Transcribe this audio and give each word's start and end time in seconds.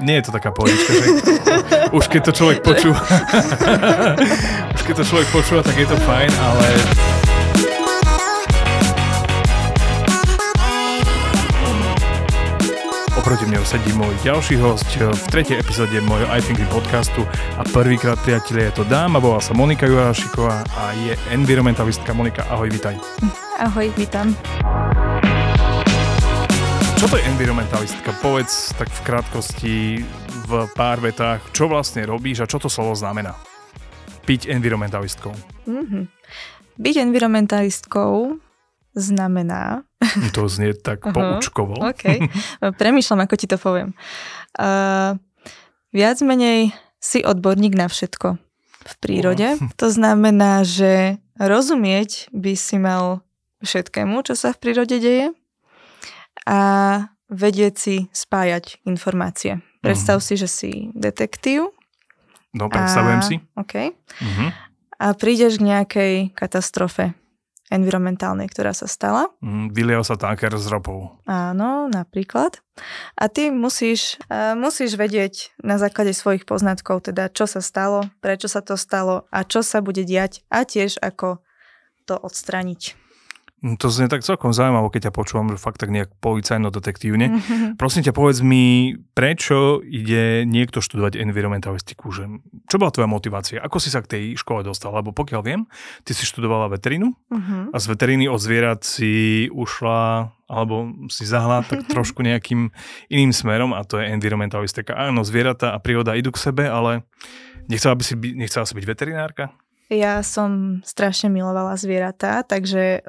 nie 0.00 0.20
je 0.20 0.22
to 0.28 0.30
taká 0.32 0.52
pohodička, 0.52 0.90
že 0.92 1.06
už 1.92 2.04
keď 2.08 2.22
to 2.28 2.32
človek 2.32 2.58
počúva, 2.60 3.00
už 4.76 4.80
keď 4.84 4.94
to 5.00 5.04
človek 5.04 5.28
počúva, 5.32 5.60
tak 5.64 5.76
je 5.76 5.88
to 5.88 5.96
fajn, 6.04 6.30
ale 6.36 6.66
oproti 13.26 13.42
mne 13.50 13.58
sedí 13.66 13.90
môj 13.98 14.14
ďalší 14.22 14.54
host 14.62 14.86
v 14.94 15.24
tretej 15.34 15.58
epizóde 15.58 15.98
môjho 15.98 16.30
I 16.30 16.38
Think 16.38 16.62
podcastu 16.70 17.26
a 17.58 17.66
prvýkrát 17.66 18.14
priatelia 18.22 18.70
je 18.70 18.78
to 18.78 18.84
dáma, 18.86 19.18
volá 19.18 19.42
sa 19.42 19.50
Monika 19.50 19.82
Jurášiková 19.82 20.62
a 20.62 20.94
je 20.94 21.18
environmentalistka. 21.34 22.14
Monika, 22.14 22.46
ahoj, 22.46 22.70
vitaj. 22.70 22.94
Ahoj, 23.58 23.90
vítam. 23.98 24.30
Čo 26.96 27.12
to 27.12 27.20
je 27.20 27.28
environmentalistka? 27.28 28.08
Povedz 28.24 28.72
tak 28.80 28.88
v 28.88 29.00
krátkosti, 29.04 29.76
v 30.48 30.52
pár 30.72 30.96
vetách, 31.04 31.44
čo 31.52 31.68
vlastne 31.68 32.08
robíš 32.08 32.40
a 32.40 32.48
čo 32.48 32.56
to 32.56 32.72
slovo 32.72 32.96
znamená? 32.96 33.36
Byť 34.24 34.48
environmentalistkou. 34.48 35.36
Mm-hmm. 35.68 36.02
Byť 36.80 36.94
environmentalistkou 36.96 38.40
znamená... 38.96 39.84
To 40.32 40.48
znie 40.48 40.72
tak 40.72 41.04
uh-huh. 41.04 41.12
poučkovo. 41.12 41.76
Premýšľam, 42.80 43.28
ako 43.28 43.34
ti 43.36 43.44
to 43.44 43.60
poviem. 43.60 43.92
Uh, 44.56 45.20
viac 45.92 46.16
menej 46.24 46.72
si 46.96 47.20
odborník 47.20 47.76
na 47.76 47.92
všetko 47.92 48.40
v 48.88 48.94
prírode. 49.04 49.60
Uh. 49.60 49.68
To 49.84 49.92
znamená, 49.92 50.64
že 50.64 51.20
rozumieť 51.36 52.32
by 52.32 52.56
si 52.56 52.80
mal 52.80 53.20
všetkému, 53.60 54.24
čo 54.24 54.32
sa 54.32 54.56
v 54.56 54.64
prírode 54.64 54.96
deje 54.96 55.36
a 56.46 56.58
vedieť 57.26 57.74
si 57.74 57.96
spájať 58.14 58.86
informácie. 58.86 59.60
Predstav 59.82 60.22
uh-huh. 60.22 60.28
si, 60.30 60.34
že 60.38 60.48
si 60.48 60.70
detektív. 60.94 61.74
No, 62.54 62.70
predstavujem 62.70 63.20
a, 63.20 63.26
si. 63.26 63.36
OK. 63.58 63.74
Uh-huh. 63.92 64.48
A 64.96 65.06
prídeš 65.12 65.60
k 65.60 65.66
nejakej 65.68 66.12
katastrofe 66.32 67.12
environmentálnej, 67.66 68.46
ktorá 68.46 68.70
sa 68.70 68.86
stala. 68.86 69.26
Mm, 69.42 69.74
vylial 69.74 70.06
sa 70.06 70.14
tanker 70.14 70.54
s 70.54 70.70
ropou. 70.70 71.18
Áno, 71.26 71.90
napríklad. 71.90 72.62
A 73.18 73.26
ty 73.26 73.50
musíš, 73.50 74.22
uh, 74.30 74.54
musíš 74.54 74.94
vedieť 74.94 75.50
na 75.66 75.74
základe 75.74 76.14
svojich 76.14 76.46
poznatkov, 76.46 77.10
teda 77.10 77.26
čo 77.26 77.50
sa 77.50 77.58
stalo, 77.58 78.06
prečo 78.22 78.46
sa 78.46 78.62
to 78.62 78.78
stalo 78.78 79.26
a 79.34 79.42
čo 79.42 79.66
sa 79.66 79.82
bude 79.82 80.06
diať 80.06 80.46
a 80.46 80.62
tiež 80.62 81.02
ako 81.02 81.42
to 82.06 82.14
odstraniť. 82.14 83.05
Hm, 83.64 83.80
to 83.80 83.88
znie 83.88 84.12
tak 84.12 84.20
celkom 84.20 84.52
zaujímavé, 84.52 84.84
keď 84.92 85.08
ťa 85.08 85.16
počúvam, 85.16 85.48
že 85.48 85.56
fakt 85.56 85.80
tak 85.80 85.88
nejak 85.88 86.12
policajno-detektívne. 86.20 87.32
Mm-hmm. 87.32 87.70
Prosím 87.80 88.04
ťa, 88.04 88.12
povedz 88.12 88.44
mi, 88.44 88.92
prečo 89.16 89.80
ide 89.80 90.44
niekto 90.44 90.84
študovať 90.84 91.16
environmentalistiku? 91.16 92.12
Že, 92.12 92.44
čo 92.68 92.76
bola 92.76 92.92
tvoja 92.92 93.08
motivácia? 93.08 93.64
Ako 93.64 93.80
si 93.80 93.88
sa 93.88 94.04
k 94.04 94.12
tej 94.12 94.24
škole 94.36 94.60
dostal? 94.60 94.92
Lebo 94.92 95.16
pokiaľ 95.16 95.40
viem, 95.40 95.64
ty 96.04 96.12
si 96.12 96.28
študovala 96.28 96.68
veterinu 96.68 97.16
mm-hmm. 97.32 97.72
a 97.72 97.76
z 97.80 97.86
veteriny 97.88 98.28
od 98.28 98.36
zvierat 98.36 98.84
si 98.84 99.48
ušla 99.48 100.36
alebo 100.46 100.92
si 101.08 101.24
zahla 101.26 101.64
tak 101.64 101.88
trošku 101.96 102.20
nejakým 102.20 102.70
iným 103.08 103.32
smerom 103.32 103.72
a 103.72 103.82
to 103.88 104.04
je 104.04 104.12
environmentalistika. 104.12 104.92
Áno, 104.94 105.24
zvieratá 105.24 105.72
a 105.72 105.80
príroda 105.80 106.12
idú 106.12 106.28
k 106.28 106.44
sebe, 106.44 106.68
ale 106.68 107.08
nechcela 107.72 107.96
by 107.96 108.04
si, 108.04 108.14
by, 108.20 108.28
nechcela 108.36 108.68
si 108.68 108.76
byť 108.76 108.84
veterinárka? 108.84 109.48
Ja 109.86 110.18
som 110.26 110.82
strašne 110.82 111.30
milovala 111.30 111.78
zvieratá, 111.78 112.42
takže 112.42 113.06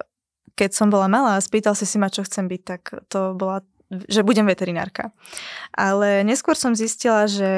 keď 0.57 0.73
som 0.73 0.89
bola 0.89 1.05
malá 1.05 1.37
a 1.37 1.45
spýtal 1.45 1.77
si 1.77 1.85
si 1.85 2.01
ma, 2.01 2.09
čo 2.09 2.25
chcem 2.25 2.49
byť, 2.49 2.61
tak 2.65 2.81
to 3.07 3.37
bola 3.37 3.61
že 3.87 4.19
budem 4.19 4.43
veterinárka. 4.43 5.15
Ale 5.71 6.27
neskôr 6.27 6.59
som 6.59 6.75
zistila, 6.75 7.23
že 7.23 7.51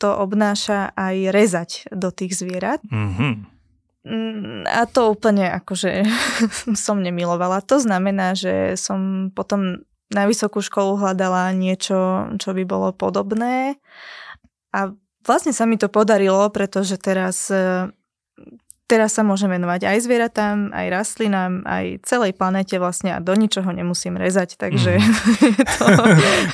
to 0.00 0.08
obnáša 0.08 0.96
aj 0.96 1.16
rezať 1.28 1.70
do 1.92 2.08
tých 2.08 2.32
zvierat. 2.32 2.80
Mm-hmm. 2.88 3.32
A 4.64 4.88
to 4.88 5.12
úplne 5.12 5.52
akože 5.60 6.08
som 6.88 7.04
nemilovala. 7.04 7.60
To 7.68 7.76
znamená, 7.76 8.32
že 8.32 8.80
som 8.80 9.28
potom 9.36 9.84
na 10.10 10.24
vysokú 10.24 10.64
školu 10.64 10.96
hľadala 10.96 11.52
niečo, 11.52 12.32
čo 12.40 12.50
by 12.56 12.64
bolo 12.64 12.96
podobné. 12.96 13.76
A 14.72 14.96
vlastne 15.22 15.52
sa 15.52 15.68
mi 15.68 15.76
to 15.76 15.92
podarilo, 15.92 16.48
pretože 16.48 16.96
teraz 16.96 17.52
teraz 18.90 19.14
sa 19.14 19.22
môžem 19.22 19.46
venovať 19.54 19.86
aj 19.86 19.98
zvieratám, 20.02 20.74
aj 20.74 20.86
rastlinám, 20.90 21.62
aj 21.62 22.02
celej 22.02 22.34
planete 22.34 22.74
vlastne 22.82 23.14
a 23.14 23.22
do 23.22 23.38
ničoho 23.38 23.70
nemusím 23.70 24.18
rezať, 24.18 24.58
takže... 24.58 24.98
Mm. 24.98 25.14
to... 25.78 25.84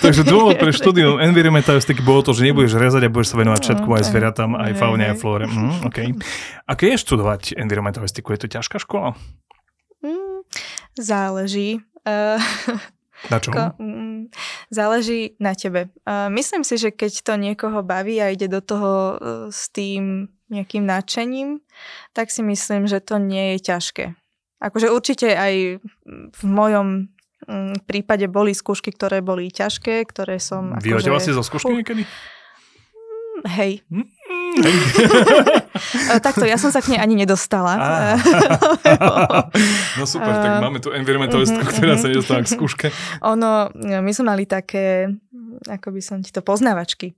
takže 0.05 0.23
dôvod 0.29 0.61
pre 0.61 0.69
štúdium 0.77 1.17
environmentalistiky 1.17 2.05
bolo 2.05 2.21
to, 2.29 2.37
že 2.37 2.45
nebudeš 2.45 2.77
rezať 2.77 3.09
a 3.09 3.13
budeš 3.13 3.33
sa 3.33 3.41
venovať 3.41 3.61
všetku 3.65 3.89
aj 3.89 4.05
zvieratám, 4.05 4.51
aj 4.53 4.73
faune, 4.77 5.05
aj 5.09 5.17
flóre. 5.17 5.49
Mm, 5.49 5.89
okay. 5.89 6.13
Aké 6.69 6.93
je 6.93 7.01
študovať 7.01 7.57
environmentalistiku? 7.57 8.37
Je 8.37 8.45
to 8.45 8.53
ťažká 8.61 8.77
škola? 8.77 9.17
Mm, 10.05 10.45
záleží. 11.01 11.81
Uh, 12.05 12.37
na 13.33 13.41
čom? 13.41 13.57
Ko, 13.57 13.63
mm, 13.81 14.29
záleží 14.69 15.41
na 15.41 15.57
tebe. 15.57 15.89
Uh, 16.05 16.29
myslím 16.37 16.69
si, 16.69 16.77
že 16.77 16.93
keď 16.93 17.13
to 17.25 17.33
niekoho 17.41 17.81
baví 17.81 18.21
a 18.21 18.29
ide 18.29 18.53
do 18.53 18.61
toho 18.61 18.93
uh, 18.93 19.17
s 19.49 19.73
tým 19.73 20.36
nejakým 20.53 20.87
nadšením, 20.87 21.59
tak 22.15 22.31
si 22.31 22.43
myslím, 22.43 22.87
že 22.87 23.03
to 23.03 23.19
nie 23.19 23.57
je 23.57 23.59
ťažké. 23.73 24.05
Akože 24.63 24.89
určite 24.89 25.37
aj 25.37 25.83
v 26.33 26.43
mojom 26.47 27.13
mm, 27.45 27.85
prípade 27.85 28.25
boli 28.31 28.57
skúšky, 28.57 28.95
ktoré 28.95 29.21
boli 29.21 29.53
ťažké, 29.53 30.07
ktoré 30.09 30.41
som... 30.41 30.73
Vyhodila 30.81 31.21
akože, 31.21 31.27
si 31.29 31.37
zo 31.37 31.45
skúšky 31.45 31.73
niekedy? 31.77 32.03
Mm, 32.07 33.43
hej. 33.53 33.73
Mm, 33.93 34.07
hej. 34.65 34.77
Takto, 36.27 36.45
ja 36.45 36.57
som 36.57 36.73
sa 36.73 36.81
k 36.81 36.97
nej 36.97 37.01
ani 37.01 37.15
nedostala. 37.19 37.77
no 39.99 40.05
super, 40.09 40.33
tak 40.33 40.51
máme 40.65 40.79
tu 40.81 40.93
environmentalistku, 40.93 41.61
mhm, 41.61 41.69
ktorá 41.73 41.95
sa 41.97 42.09
mhm. 42.09 42.13
nedostala 42.17 42.41
k 42.45 42.49
skúške. 42.49 42.87
Ono, 43.25 43.71
my 43.77 44.11
sme 44.13 44.25
mali 44.33 44.45
také, 44.49 45.11
ako 45.69 45.89
by 45.93 46.01
som 46.03 46.19
ti 46.25 46.33
to, 46.33 46.41
poznávačky. 46.41 47.13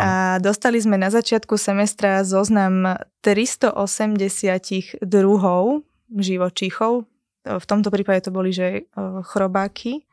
A 0.00 0.40
dostali 0.40 0.80
sme 0.80 0.96
na 0.96 1.12
začiatku 1.12 1.60
semestra 1.60 2.24
zoznam 2.24 2.96
380 3.20 5.04
druhov 5.04 5.84
živočíchov. 6.08 7.04
V 7.42 7.64
tomto 7.66 7.92
prípade 7.92 8.24
to 8.24 8.30
boli, 8.32 8.54
že 8.54 8.66
e, 8.68 8.82
chrobáky 9.26 10.06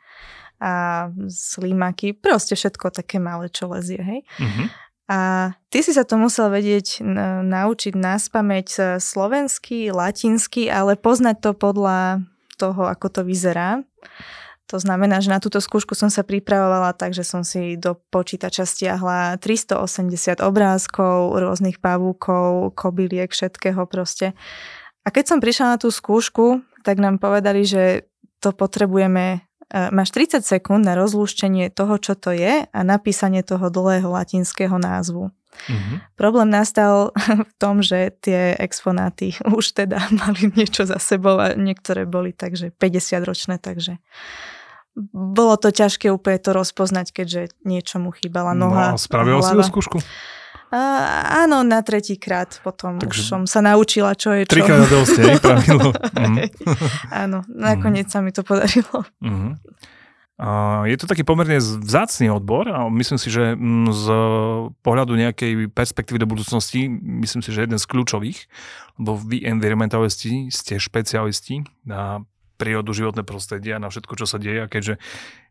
a 0.60 1.08
slimaky, 1.32 2.12
proste 2.12 2.60
všetko 2.60 2.92
také 2.92 3.16
malé, 3.22 3.48
čo 3.48 3.72
lezie, 3.72 4.04
hej. 4.04 4.22
Mm-hmm. 4.44 4.68
A 5.10 5.20
ty 5.74 5.82
si 5.82 5.96
sa 5.96 6.06
to 6.06 6.22
musel 6.22 6.54
vedieť 6.54 7.02
naučiť 7.48 7.98
nás 7.98 8.30
pamäť 8.30 9.02
slovensky, 9.02 9.90
latinsky, 9.90 10.70
ale 10.70 10.94
poznať 10.94 11.50
to 11.50 11.52
podľa 11.58 12.22
toho, 12.62 12.86
ako 12.86 13.08
to 13.10 13.22
vyzerá. 13.26 13.82
To 14.70 14.78
znamená, 14.78 15.18
že 15.18 15.34
na 15.34 15.42
túto 15.42 15.58
skúšku 15.58 15.98
som 15.98 16.14
sa 16.14 16.22
pripravovala 16.22 16.94
tak, 16.94 17.18
že 17.18 17.26
som 17.26 17.42
si 17.42 17.74
do 17.74 17.98
počítača 18.14 18.70
stiahla 18.70 19.42
380 19.42 20.46
obrázkov, 20.46 21.42
rôznych 21.42 21.82
pavúkov, 21.82 22.78
kobyliek, 22.78 23.34
všetkého 23.34 23.90
proste. 23.90 24.38
A 25.02 25.10
keď 25.10 25.26
som 25.26 25.40
prišla 25.42 25.74
na 25.74 25.78
tú 25.82 25.90
skúšku, 25.90 26.62
tak 26.86 27.02
nám 27.02 27.18
povedali, 27.18 27.66
že 27.66 28.06
to 28.46 28.54
potrebujeme 28.54 29.42
e, 29.74 29.90
máš 29.90 30.14
30 30.14 30.46
sekúnd 30.46 30.86
na 30.86 30.94
rozlúštenie 30.94 31.74
toho, 31.74 31.98
čo 31.98 32.14
to 32.14 32.30
je 32.30 32.70
a 32.70 32.80
napísanie 32.86 33.42
toho 33.42 33.74
dlhého 33.74 34.06
latinského 34.14 34.78
názvu. 34.78 35.34
Mm-hmm. 35.66 36.14
Problém 36.14 36.54
nastal 36.54 37.10
v 37.50 37.54
tom, 37.58 37.82
že 37.82 38.14
tie 38.22 38.54
exponáty 38.54 39.34
už 39.50 39.74
teda 39.74 39.98
mali 40.22 40.54
niečo 40.54 40.86
za 40.86 41.02
sebou 41.02 41.42
a 41.42 41.58
niektoré 41.58 42.06
boli 42.06 42.38
takže 42.38 42.70
50 42.78 43.26
ročné, 43.26 43.56
takže 43.58 43.98
bolo 45.12 45.56
to 45.56 45.72
ťažké 45.72 46.12
úplne 46.12 46.40
to 46.40 46.52
rozpoznať, 46.52 47.16
keďže 47.16 47.42
niečo 47.64 47.98
mu 48.04 48.12
chýbala 48.12 48.52
noha. 48.52 48.96
No, 48.96 49.00
spravila 49.00 49.40
si 49.40 49.56
skúšku? 49.56 50.04
Uh, 50.70 51.42
áno, 51.50 51.66
na 51.66 51.82
tretíkrát 51.82 52.62
potom 52.62 53.02
Takže 53.02 53.10
už 53.10 53.18
som 53.26 53.42
sa 53.50 53.58
naučila, 53.58 54.14
čo 54.14 54.38
je 54.38 54.46
čo. 54.46 54.54
Trikrát 54.54 54.86
dosť, 54.86 55.16
hej, 55.18 55.36
pravidlo. 55.42 55.90
mm. 56.30 56.38
áno, 57.10 57.42
nakoniec 57.50 58.06
mm. 58.06 58.14
sa 58.14 58.20
mi 58.22 58.30
to 58.30 58.46
podarilo. 58.46 59.02
Mm. 59.18 59.58
Uh, 60.40 60.86
je 60.86 60.96
to 60.96 61.10
taký 61.10 61.26
pomerne 61.26 61.58
vzácný 61.58 62.30
odbor 62.30 62.70
a 62.70 62.86
myslím 62.86 63.18
si, 63.18 63.34
že 63.34 63.58
mm, 63.58 63.90
z 63.92 64.06
pohľadu 64.86 65.18
nejakej 65.18 65.74
perspektívy 65.74 66.22
do 66.22 66.30
budúcnosti, 66.30 66.86
myslím 67.02 67.42
si, 67.42 67.50
že 67.50 67.66
jeden 67.66 67.82
z 67.82 67.90
kľúčových, 67.90 68.46
lebo 69.02 69.18
vy 69.18 69.50
environmentalisti 69.50 70.54
ste 70.54 70.78
špecialisti 70.78 71.66
na 71.82 72.24
prírodu, 72.60 72.92
životné 72.92 73.24
prostredie 73.24 73.72
a 73.72 73.80
na 73.80 73.88
všetko, 73.88 74.14
čo 74.20 74.28
sa 74.28 74.36
deje. 74.36 74.68
A 74.68 74.68
keďže 74.68 75.00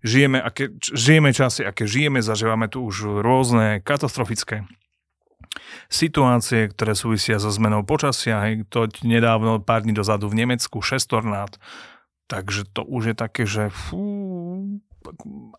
žijeme, 0.05 0.37
aké, 0.37 0.77
žijeme 0.93 1.33
časy, 1.33 1.65
aké 1.65 1.89
žijeme, 1.89 2.21
zažívame 2.21 2.69
tu 2.69 2.85
už 2.85 3.25
rôzne 3.25 3.81
katastrofické 3.81 4.69
situácie, 5.89 6.69
ktoré 6.69 6.93
súvisia 6.93 7.41
so 7.41 7.49
zmenou 7.49 7.83
počasia. 7.83 8.45
Hej, 8.45 8.69
to 8.69 8.87
nedávno, 9.03 9.63
pár 9.63 9.83
dní 9.83 9.97
dozadu 9.97 10.29
v 10.29 10.45
Nemecku, 10.45 10.85
šestornát. 10.85 11.57
Takže 12.29 12.69
to 12.69 12.85
už 12.85 13.13
je 13.13 13.17
také, 13.17 13.49
že 13.49 13.73
fú, 13.73 14.05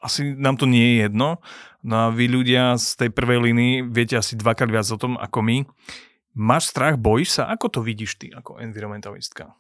asi 0.06 0.38
nám 0.38 0.62
to 0.62 0.70
nie 0.70 0.96
je 0.96 1.10
jedno. 1.10 1.42
No 1.82 1.96
a 1.98 2.06
vy 2.14 2.30
ľudia 2.30 2.78
z 2.78 3.06
tej 3.06 3.10
prvej 3.10 3.50
línii 3.50 3.74
viete 3.90 4.20
asi 4.20 4.38
dvakrát 4.38 4.70
viac 4.70 4.86
o 4.94 5.02
tom 5.02 5.18
ako 5.18 5.40
my. 5.42 5.58
Máš 6.38 6.70
strach, 6.70 7.02
bojíš 7.02 7.42
sa? 7.42 7.50
Ako 7.50 7.74
to 7.74 7.80
vidíš 7.82 8.22
ty 8.22 8.30
ako 8.30 8.62
environmentalistka? 8.62 9.58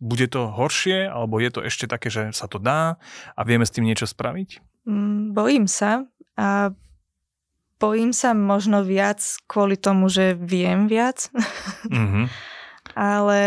Bude 0.00 0.26
to 0.32 0.48
horšie, 0.48 1.06
alebo 1.06 1.36
je 1.38 1.50
to 1.52 1.60
ešte 1.60 1.84
také, 1.84 2.08
že 2.08 2.32
sa 2.32 2.48
to 2.48 2.56
dá 2.56 2.96
a 3.36 3.40
vieme 3.44 3.68
s 3.68 3.72
tým 3.72 3.84
niečo 3.84 4.08
spraviť? 4.08 4.64
Mm, 4.88 5.36
bojím 5.36 5.68
sa 5.68 6.08
a 6.40 6.72
bojím 7.80 8.12
sa 8.12 8.32
možno 8.36 8.84
viac 8.84 9.20
kvôli 9.44 9.76
tomu, 9.76 10.08
že 10.08 10.36
viem 10.36 10.88
viac. 10.88 11.28
Mm-hmm. 11.88 12.24
Ale 12.96 13.42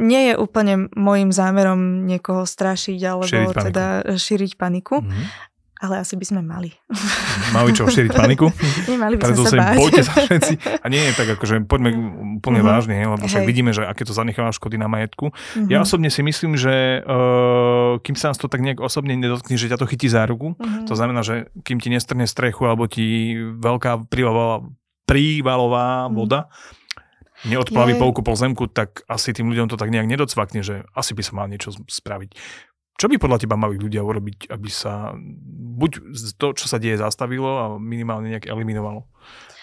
nie 0.00 0.32
je 0.32 0.34
úplne 0.34 0.88
môjim 0.96 1.30
zámerom 1.30 2.08
niekoho 2.08 2.48
strašiť 2.48 2.98
alebo 3.04 3.28
šíriť 3.28 3.54
teda 3.70 3.86
šíriť 4.16 4.52
paniku. 4.56 5.02
Mm-hmm. 5.02 5.24
Ale 5.76 6.00
asi 6.00 6.16
by 6.16 6.24
sme 6.24 6.40
mali. 6.40 6.72
Mali 7.52 7.76
čo, 7.76 7.84
šíriť 7.84 8.16
paniku? 8.16 8.48
Nemali 8.92 9.20
by 9.20 9.24
sme 9.28 9.44
sa 9.44 9.56
báť. 9.60 9.76
Bojte 9.76 10.02
sa 10.08 10.14
všetci. 10.24 10.54
A 10.80 10.86
nie 10.88 11.04
je 11.04 11.12
tak, 11.12 11.28
akože 11.36 11.68
poďme 11.68 11.92
úplne 12.40 12.64
mm-hmm. 12.64 12.72
vážne, 12.72 12.96
lebo 13.04 13.24
však 13.28 13.44
Hej. 13.44 13.48
vidíme, 13.48 13.70
že 13.76 13.84
aké 13.84 14.08
to 14.08 14.16
zanecháva 14.16 14.56
škody 14.56 14.80
na 14.80 14.88
majetku. 14.88 15.36
Mm-hmm. 15.36 15.68
Ja 15.68 15.84
osobne 15.84 16.08
si 16.08 16.24
myslím, 16.24 16.56
že 16.56 17.04
uh, 17.04 18.00
kým 18.00 18.16
sa 18.16 18.32
nás 18.32 18.40
to 18.40 18.48
tak 18.48 18.64
nejak 18.64 18.80
osobne 18.80 19.12
nedotkne, 19.20 19.60
že 19.60 19.68
ťa 19.68 19.76
to 19.76 19.84
chytí 19.84 20.08
za 20.08 20.24
ruku, 20.24 20.56
mm-hmm. 20.56 20.88
to 20.88 20.96
znamená, 20.96 21.20
že 21.20 21.52
kým 21.60 21.76
ti 21.76 21.92
nestrne 21.92 22.24
strechu 22.24 22.64
alebo 22.64 22.88
ti 22.88 23.36
veľká 23.36 24.08
prívalová, 24.08 24.64
prívalová 25.04 26.08
mm-hmm. 26.08 26.16
voda, 26.16 26.48
neodplaví 27.44 27.94
je... 27.94 28.00
polku 28.00 28.24
pozemku, 28.24 28.64
tak 28.72 29.04
asi 29.12 29.36
tým 29.36 29.52
ľuďom 29.52 29.68
to 29.68 29.76
tak 29.76 29.92
nejak 29.92 30.08
nedocvakne, 30.08 30.64
že 30.64 30.88
asi 30.96 31.12
by 31.12 31.22
sa 31.22 31.32
mal 31.36 31.46
niečo 31.52 31.76
spraviť. 31.76 32.32
Čo 32.96 33.12
by 33.12 33.20
podľa 33.20 33.44
teba 33.44 33.60
mali 33.60 33.76
ľudia 33.76 34.00
urobiť, 34.00 34.48
aby 34.48 34.70
sa 34.72 35.12
buď 35.76 35.90
to, 36.40 36.56
čo 36.56 36.66
sa 36.66 36.80
deje, 36.80 36.96
zastavilo 36.96 37.50
a 37.60 37.64
minimálne 37.76 38.32
nejak 38.32 38.48
eliminovalo? 38.48 39.04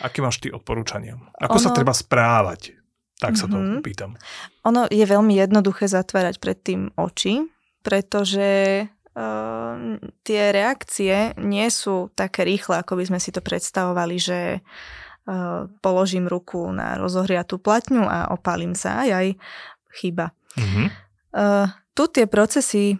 Aké 0.05 0.21
máš 0.21 0.37
ty 0.37 0.53
odporúčania? 0.53 1.17
Ako 1.41 1.57
ono... 1.57 1.63
sa 1.65 1.73
treba 1.73 1.93
správať? 1.97 2.77
Tak 3.17 3.33
sa 3.33 3.49
mm-hmm. 3.49 3.53
to 3.53 3.57
mhm. 3.57 3.81
pýtam. 3.81 4.11
Ono 4.69 4.85
je 4.85 5.05
veľmi 5.05 5.33
jednoduché 5.33 5.89
zatvárať 5.89 6.37
predtým 6.37 6.93
oči, 6.93 7.41
pretože 7.81 8.83
uh, 8.85 9.73
tie 10.21 10.41
reakcie 10.53 11.33
nie 11.41 11.67
sú 11.73 12.13
také 12.13 12.45
rýchle, 12.45 12.85
ako 12.85 13.01
by 13.01 13.03
sme 13.09 13.19
si 13.23 13.33
to 13.33 13.41
predstavovali, 13.41 14.15
že 14.21 14.39
uh, 14.59 15.65
položím 15.81 16.29
ruku 16.29 16.69
na 16.69 17.01
rozohriatú 17.01 17.57
platňu 17.57 18.05
a 18.05 18.29
opálim 18.29 18.77
sa. 18.77 19.07
Aj, 19.07 19.09
aj 19.09 19.27
chyba. 19.97 20.35
Mm-hmm. 20.53 20.87
Uh, 21.33 21.65
tu 21.97 22.09
tie 22.09 22.25
procesy 22.29 22.97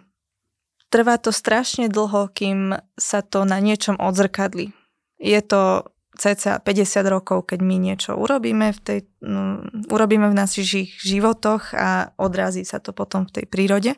trvá 0.94 1.18
to 1.18 1.34
strašne 1.34 1.90
dlho, 1.90 2.30
kým 2.30 2.78
sa 2.94 3.26
to 3.26 3.42
na 3.42 3.58
niečom 3.58 3.98
odzrkadli. 3.98 4.70
Je 5.18 5.42
to 5.42 5.90
cca 6.14 6.62
50 6.62 7.02
rokov, 7.10 7.50
keď 7.50 7.66
my 7.66 7.76
niečo 7.82 8.14
urobíme 8.14 8.70
v, 8.70 8.78
tej, 8.78 9.00
no, 9.18 9.66
urobíme 9.90 10.30
v 10.30 10.38
našich 10.38 10.94
životoch 11.02 11.74
a 11.74 12.14
odrazí 12.14 12.62
sa 12.62 12.78
to 12.78 12.94
potom 12.94 13.26
v 13.26 13.42
tej 13.42 13.44
prírode. 13.50 13.92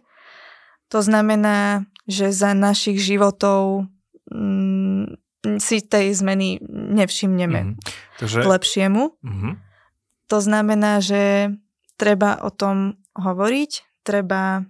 To 0.88 1.04
znamená, 1.04 1.84
že 2.08 2.32
za 2.32 2.56
našich 2.56 2.96
životov 2.96 3.84
mm, 4.32 5.20
si 5.60 5.84
tej 5.84 6.16
zmeny 6.16 6.64
nevšimneme 6.72 7.60
mm-hmm. 7.60 7.76
Takže... 8.24 8.40
k 8.40 8.46
lepšiemu. 8.48 9.02
Mm-hmm. 9.20 9.52
To 10.32 10.38
znamená, 10.40 11.04
že 11.04 11.52
treba 12.00 12.40
o 12.40 12.48
tom 12.48 12.96
hovoriť, 13.12 14.00
treba 14.00 14.64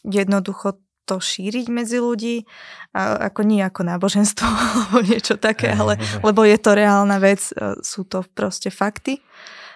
jednoducho 0.00 0.80
to 1.06 1.22
šíriť 1.22 1.66
medzi 1.70 2.02
ľudí, 2.02 2.42
a 2.90 3.30
ako 3.30 3.40
nie 3.46 3.62
ako 3.62 3.86
náboženstvo 3.86 4.46
alebo 4.74 4.98
niečo 5.06 5.38
také, 5.38 5.70
ale 5.70 5.96
lebo 6.26 6.42
je 6.42 6.58
to 6.58 6.74
reálna 6.74 7.22
vec, 7.22 7.54
e, 7.54 7.78
sú 7.86 8.02
to 8.02 8.26
proste 8.34 8.74
fakty. 8.74 9.22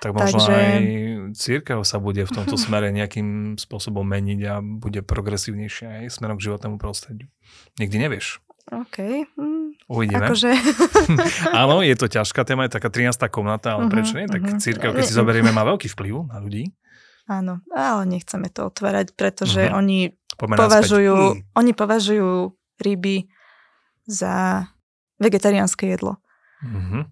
Tak 0.01 0.17
možno 0.17 0.41
Takže... 0.41 0.53
aj 0.57 0.77
církev 1.37 1.79
sa 1.85 2.01
bude 2.01 2.25
v 2.25 2.33
tomto 2.33 2.57
smere 2.57 2.89
nejakým 2.89 3.61
spôsobom 3.61 4.01
meniť 4.01 4.41
a 4.49 4.65
bude 4.65 5.05
progresívnejšia 5.05 6.09
aj 6.09 6.17
smerom 6.17 6.41
k 6.41 6.49
životnému 6.49 6.81
prostrediu. 6.81 7.29
Nikdy 7.77 8.09
nevieš. 8.09 8.41
OK. 8.73 8.97
Hm. 9.37 9.77
Uvidíme. 9.93 10.25
Akože... 10.31 10.57
Áno, 11.53 11.85
je 11.85 11.93
to 12.01 12.07
ťažká 12.07 12.49
téma, 12.49 12.65
je 12.65 12.81
taká 12.81 12.89
13. 12.89 13.13
komnata, 13.29 13.77
ale 13.77 13.87
uh-huh, 13.87 13.93
prečo 13.93 14.17
nie? 14.17 14.31
Tak 14.31 14.41
uh-huh. 14.41 14.63
církev, 14.63 14.91
keď 14.95 15.05
si 15.05 15.13
zoberieme, 15.13 15.51
má 15.53 15.67
veľký 15.67 15.93
vplyv 15.93 16.33
na 16.33 16.39
ľudí. 16.41 16.71
Áno, 17.27 17.63
ale 17.71 18.03
nechceme 18.09 18.49
to 18.49 18.71
otvárať, 18.71 19.13
pretože 19.15 19.69
uh-huh. 19.69 19.79
oni 19.79 20.17
považujú, 20.49 21.17
mm. 21.37 21.53
oni 21.53 21.73
považujú 21.77 22.57
ryby 22.81 23.29
za 24.09 24.65
vegetariánske 25.21 25.85
jedlo. 25.93 26.17
Mm-hmm. 26.65 27.03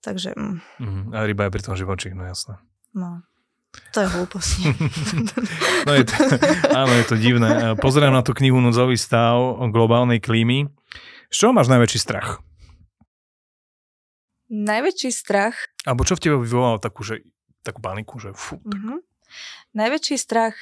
Takže... 0.00 0.32
Mm-hmm. 0.32 1.12
A 1.12 1.28
ryba 1.28 1.48
je 1.48 1.54
pri 1.54 1.62
tom 1.62 1.76
živočích, 1.76 2.16
no 2.16 2.24
jasné. 2.24 2.56
No. 2.96 3.20
To 3.92 4.00
je 4.00 4.08
hlúposť. 4.08 4.52
no 5.86 5.92
je 5.92 6.04
to, 6.08 6.14
áno, 6.72 6.92
je 6.96 7.04
to 7.04 7.16
divné. 7.20 7.76
Pozerám 7.76 8.16
na 8.16 8.24
tú 8.24 8.32
knihu 8.32 8.58
Núdzový 8.64 8.96
stav 8.96 9.36
o 9.36 9.64
globálnej 9.68 10.24
klímy. 10.24 10.72
Z 11.28 11.44
čoho 11.44 11.52
máš 11.52 11.68
najväčší 11.68 12.00
strach? 12.00 12.40
Najväčší 14.48 15.12
strach... 15.12 15.68
Alebo 15.84 16.08
čo 16.08 16.16
v 16.16 16.22
tebe 16.24 16.36
vyvolalo 16.40 16.80
takú, 16.80 17.04
že, 17.04 17.20
takú 17.60 17.84
paniku, 17.84 18.16
že 18.16 18.32
fú. 18.32 18.56
Tak... 18.64 18.72
Mm-hmm. 18.72 18.98
Najväčší 19.76 20.16
strach... 20.16 20.56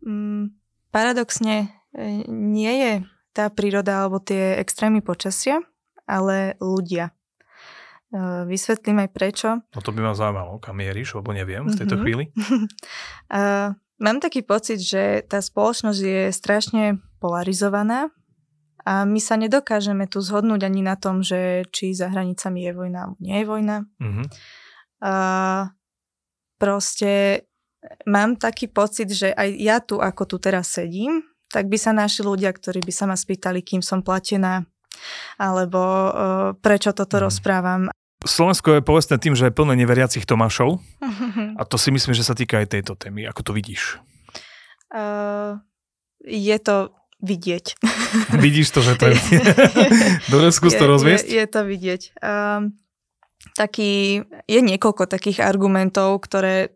Mm, 0.00 0.56
paradoxne 0.96 1.68
e, 1.92 2.24
nie 2.32 2.72
je 2.80 2.92
tá 3.36 3.52
príroda 3.52 4.08
alebo 4.08 4.16
tie 4.16 4.56
extrémy 4.56 5.04
počasia, 5.04 5.60
ale 6.08 6.56
ľudia. 6.56 7.12
E, 8.08 8.48
vysvetlím 8.48 9.04
aj 9.04 9.10
prečo. 9.12 9.48
No 9.76 9.84
to 9.84 9.92
by 9.92 10.00
ma 10.00 10.16
zaujímalo, 10.16 10.56
kam 10.56 10.80
mieríš, 10.80 11.20
lebo 11.20 11.36
neviem 11.36 11.68
v 11.68 11.76
tejto 11.76 12.00
mm-hmm. 12.00 12.04
chvíli. 12.08 12.24
Mám 13.96 14.20
taký 14.20 14.44
pocit, 14.44 14.80
že 14.80 15.24
tá 15.24 15.40
spoločnosť 15.40 16.00
je 16.00 16.22
strašne 16.28 17.00
polarizovaná 17.16 18.12
a 18.84 19.08
my 19.08 19.16
sa 19.16 19.40
nedokážeme 19.40 20.04
tu 20.04 20.20
zhodnúť 20.20 20.68
ani 20.68 20.84
na 20.84 21.00
tom, 21.00 21.24
že 21.24 21.64
či 21.72 21.96
za 21.96 22.12
hranicami 22.12 22.68
je 22.68 22.72
vojna 22.76 22.98
alebo 23.08 23.20
nie 23.24 23.36
je 23.40 23.46
vojna. 23.48 23.76
Mm-hmm. 23.96 24.26
A 25.00 25.14
proste 26.60 27.44
mám 28.06 28.36
taký 28.36 28.70
pocit, 28.70 29.10
že 29.10 29.32
aj 29.32 29.48
ja 29.56 29.76
tu, 29.82 29.98
ako 30.00 30.22
tu 30.24 30.36
teraz 30.38 30.72
sedím, 30.72 31.24
tak 31.50 31.70
by 31.70 31.78
sa 31.78 31.94
našli 31.94 32.26
ľudia, 32.26 32.50
ktorí 32.50 32.82
by 32.82 32.92
sa 32.92 33.06
ma 33.06 33.14
spýtali, 33.14 33.62
kým 33.62 33.80
som 33.80 34.02
platená, 34.02 34.66
alebo 35.38 35.80
uh, 35.80 36.10
prečo 36.58 36.90
toto 36.90 37.20
mm. 37.20 37.22
rozprávam. 37.22 37.82
Slovensko 38.26 38.80
je 38.80 38.82
povestné 38.82 39.16
tým, 39.22 39.36
že 39.38 39.48
je 39.48 39.54
plné 39.54 39.78
neveriacich 39.78 40.26
Tomášov 40.26 40.82
a 41.60 41.62
to 41.62 41.76
si 41.78 41.94
myslím, 41.94 42.16
že 42.16 42.26
sa 42.26 42.34
týka 42.34 42.58
aj 42.58 42.74
tejto 42.74 42.98
témy. 42.98 43.28
Ako 43.28 43.46
to 43.46 43.52
vidíš? 43.54 44.02
Uh, 44.90 45.60
je 46.24 46.56
to 46.58 46.96
vidieť. 47.20 47.80
Vidíš 48.44 48.76
to, 48.76 48.84
že 48.84 49.00
to 49.00 49.08
je... 49.08 49.16
Dobre, 50.32 50.52
skús 50.52 50.76
to 50.76 50.84
rozviesť. 50.84 51.26
Je, 51.26 51.40
je 51.40 51.46
to 51.48 51.60
vidieť. 51.64 52.02
Um, 52.20 52.76
taký, 53.56 54.20
je 54.44 54.60
niekoľko 54.60 55.08
takých 55.08 55.40
argumentov, 55.40 56.20
ktoré 56.20 56.75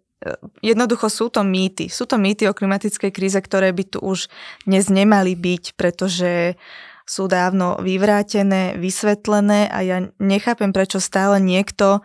jednoducho 0.61 1.09
sú 1.09 1.33
to 1.33 1.41
mýty. 1.41 1.89
Sú 1.89 2.05
to 2.05 2.21
mýty 2.21 2.45
o 2.45 2.57
klimatickej 2.57 3.11
kríze, 3.13 3.41
ktoré 3.41 3.73
by 3.73 3.85
tu 3.89 3.99
už 4.05 4.29
dnes 4.69 4.93
nemali 4.93 5.33
byť, 5.33 5.75
pretože 5.75 6.61
sú 7.09 7.27
dávno 7.27 7.81
vyvrátené, 7.83 8.79
vysvetlené 8.79 9.67
a 9.67 9.79
ja 9.83 9.99
nechápem, 10.23 10.71
prečo 10.71 11.03
stále 11.03 11.43
niekto 11.43 12.05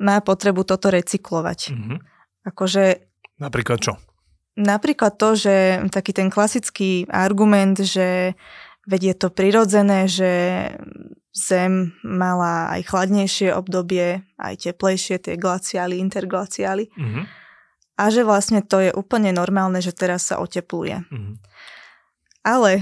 má 0.00 0.22
potrebu 0.22 0.64
toto 0.64 0.88
recyklovať. 0.88 1.74
Mm-hmm. 1.74 1.98
Akože... 2.48 3.04
Napríklad 3.42 3.78
čo? 3.82 3.92
Napríklad 4.58 5.20
to, 5.20 5.38
že 5.38 5.84
taký 5.92 6.16
ten 6.16 6.32
klasický 6.32 7.06
argument, 7.10 7.78
že 7.78 8.34
veď 8.88 9.00
je 9.12 9.14
to 9.14 9.28
prirodzené, 9.30 10.08
že 10.08 10.30
Zem 11.38 11.94
mala 12.02 12.72
aj 12.72 12.88
chladnejšie 12.88 13.54
obdobie, 13.54 14.26
aj 14.42 14.58
teplejšie, 14.58 15.22
tie 15.22 15.34
glaciály, 15.38 16.00
interglaciály. 16.02 16.90
Mm-hmm 16.96 17.37
a 17.98 18.02
že 18.14 18.22
vlastne 18.22 18.62
to 18.62 18.78
je 18.78 18.94
úplne 18.94 19.34
normálne, 19.34 19.82
že 19.82 19.90
teraz 19.90 20.30
sa 20.30 20.38
otepluje. 20.38 21.02
Mm-hmm. 21.10 21.34
Ale... 22.46 22.80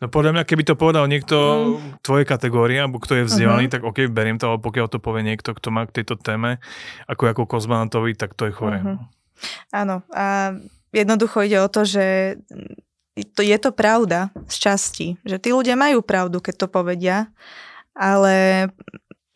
no 0.00 0.06
podľa 0.08 0.32
mňa, 0.38 0.44
keby 0.48 0.62
to 0.64 0.78
povedal 0.78 1.04
niekto 1.10 1.36
mm. 1.36 2.00
tvojej 2.00 2.24
kategórie, 2.24 2.78
alebo 2.78 3.02
kto 3.02 3.20
je 3.20 3.28
vzdelaný, 3.28 3.68
uh-huh. 3.68 3.74
tak 3.74 3.82
ok, 3.84 4.08
beriem 4.08 4.40
to, 4.40 4.48
ale 4.48 4.62
pokiaľ 4.62 4.86
to 4.88 5.02
povie 5.02 5.26
niekto, 5.26 5.52
kto 5.52 5.68
má 5.68 5.84
k 5.84 6.00
tejto 6.00 6.16
téme, 6.16 6.62
ako 7.04 7.28
ako 7.28 7.42
kozmonautovi, 7.44 8.16
tak 8.16 8.32
to 8.32 8.48
je 8.48 8.54
chore. 8.54 8.80
Uh-huh. 8.80 8.96
Áno, 9.74 10.06
a 10.14 10.56
jednoducho 10.94 11.44
ide 11.44 11.60
o 11.60 11.68
to, 11.68 11.84
že 11.84 12.38
to, 13.34 13.42
je 13.42 13.58
to 13.58 13.74
pravda 13.74 14.30
z 14.46 14.56
časti, 14.56 15.06
že 15.26 15.42
tí 15.42 15.50
ľudia 15.52 15.74
majú 15.74 16.00
pravdu, 16.00 16.38
keď 16.40 16.54
to 16.64 16.68
povedia, 16.70 17.28
ale 17.92 18.70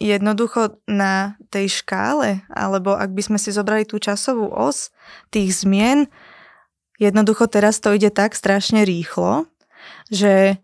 jednoducho 0.03 0.83
na 0.91 1.39
tej 1.55 1.71
škále, 1.83 2.43
alebo 2.51 2.99
ak 2.99 3.15
by 3.15 3.23
sme 3.23 3.39
si 3.39 3.55
zobrali 3.55 3.87
tú 3.87 4.03
časovú 4.03 4.51
os 4.51 4.91
tých 5.31 5.55
zmien, 5.63 6.11
jednoducho 6.99 7.47
teraz 7.47 7.79
to 7.79 7.95
ide 7.95 8.11
tak 8.11 8.35
strašne 8.35 8.83
rýchlo, 8.83 9.47
že 10.11 10.59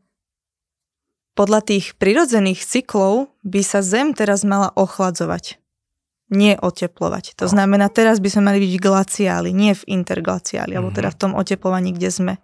podľa 1.38 1.62
tých 1.62 1.94
prirodzených 1.94 2.66
cyklov 2.66 3.30
by 3.46 3.62
sa 3.62 3.78
Zem 3.78 4.10
teraz 4.10 4.42
mala 4.42 4.74
ochladzovať. 4.74 5.62
Nie 6.28 6.58
oteplovať. 6.60 7.38
To 7.40 7.46
No. 7.46 7.52
znamená, 7.56 7.88
teraz 7.88 8.18
by 8.20 8.28
sme 8.28 8.42
mali 8.52 8.58
byť 8.60 8.72
v 8.74 8.82
glaciáli, 8.82 9.50
nie 9.54 9.72
v 9.72 9.86
interglaciáli, 9.86 10.76
alebo 10.76 10.90
teda 10.92 11.14
v 11.14 11.20
tom 11.24 11.32
oteplovaní, 11.32 11.94
kde 11.94 12.10
sme. 12.10 12.34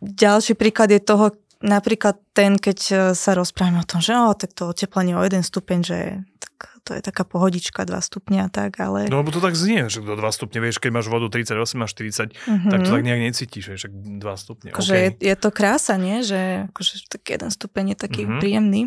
Ďalší 0.00 0.54
príklad 0.54 0.94
je 0.94 1.02
toho, 1.02 1.34
napríklad 1.66 2.16
ten, 2.32 2.56
keď 2.56 2.78
e, 2.88 2.94
sa 3.12 3.34
rozprávame 3.34 3.82
o 3.82 3.88
tom, 3.88 3.98
že 3.98 4.14
o, 4.14 4.30
tak 4.32 4.54
to 4.54 4.70
oteplenie 4.70 5.12
o 5.12 5.22
jeden 5.26 5.42
stupeň, 5.42 5.78
že 5.82 5.98
tak 6.38 6.52
to 6.86 6.94
je 6.94 7.02
taká 7.02 7.26
pohodička, 7.26 7.82
2 7.82 7.92
stupňa, 7.98 8.46
tak, 8.54 8.78
ale... 8.78 9.10
No 9.10 9.18
lebo 9.20 9.34
to 9.34 9.42
tak 9.42 9.58
znie, 9.58 9.90
že 9.90 10.00
do 10.00 10.14
2 10.14 10.22
stupne, 10.30 10.62
vieš, 10.62 10.78
keď 10.78 10.90
máš 10.94 11.10
vodu 11.10 11.26
38 11.26 11.58
až 11.82 11.90
40, 11.90 12.30
Mhm. 12.46 12.68
tak 12.70 12.78
to 12.86 12.90
tak 12.94 13.02
nejak 13.02 13.22
necítiš, 13.26 13.64
však 13.74 13.92
2 13.92 14.22
stupne. 14.38 14.70
Akože 14.70 14.94
okay. 14.94 15.04
je, 15.18 15.34
je 15.34 15.36
to 15.36 15.50
krása, 15.50 15.98
nie? 15.98 16.22
Že 16.22 16.70
akože 16.70 16.92
tak 17.10 17.22
jeden 17.26 17.50
stupeň 17.50 17.84
je 17.92 17.96
taký 17.98 18.22
Mhm. 18.24 18.38
príjemný. 18.38 18.82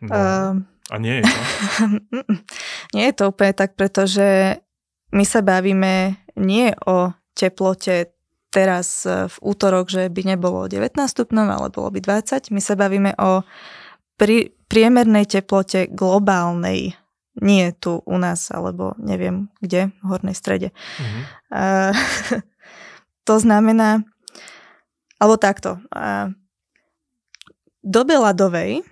no, 0.00 0.14
Uh, 0.14 0.52
a 0.88 0.96
nie 1.02 1.18
je 1.18 1.22
to. 1.26 1.38
nie 2.94 3.04
je 3.10 3.14
to 3.18 3.24
úplne 3.34 3.52
tak, 3.56 3.74
pretože 3.74 4.60
my 5.10 5.24
sa 5.26 5.42
bavíme 5.42 6.14
nie 6.38 6.70
o 6.86 7.10
teplote 7.34 8.13
teraz 8.54 9.02
e, 9.02 9.26
v 9.26 9.36
útorok, 9.42 9.90
že 9.90 10.06
by 10.06 10.22
nebolo 10.22 10.70
19 10.70 10.94
stupňov, 10.94 11.46
ale 11.50 11.68
bolo 11.74 11.90
by 11.90 11.98
20. 11.98 12.54
My 12.54 12.62
sa 12.62 12.78
bavíme 12.78 13.18
o 13.18 13.42
pri, 14.14 14.54
priemernej 14.70 15.26
teplote 15.26 15.90
globálnej. 15.90 16.94
Nie 17.42 17.74
tu 17.74 17.98
u 18.06 18.14
nás, 18.14 18.54
alebo 18.54 18.94
neviem 19.02 19.50
kde, 19.58 19.90
v 19.90 20.06
hornej 20.06 20.38
strede. 20.38 20.70
Mhm. 21.02 21.20
Uh, 21.50 21.92
to 23.28 23.42
znamená, 23.42 24.06
alebo 25.18 25.34
takto, 25.34 25.82
uh, 25.90 26.30
ľadovej, 28.14 28.86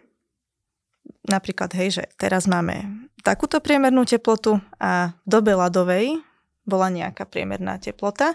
napríklad, 1.30 1.70
hej, 1.78 2.02
že 2.02 2.04
teraz 2.18 2.50
máme 2.50 3.06
takúto 3.22 3.62
priemernú 3.62 4.02
teplotu 4.02 4.58
a 4.82 5.14
dobe 5.22 5.54
ľadovej 5.54 6.18
bola 6.66 6.90
nejaká 6.90 7.26
priemerná 7.26 7.78
teplota. 7.78 8.34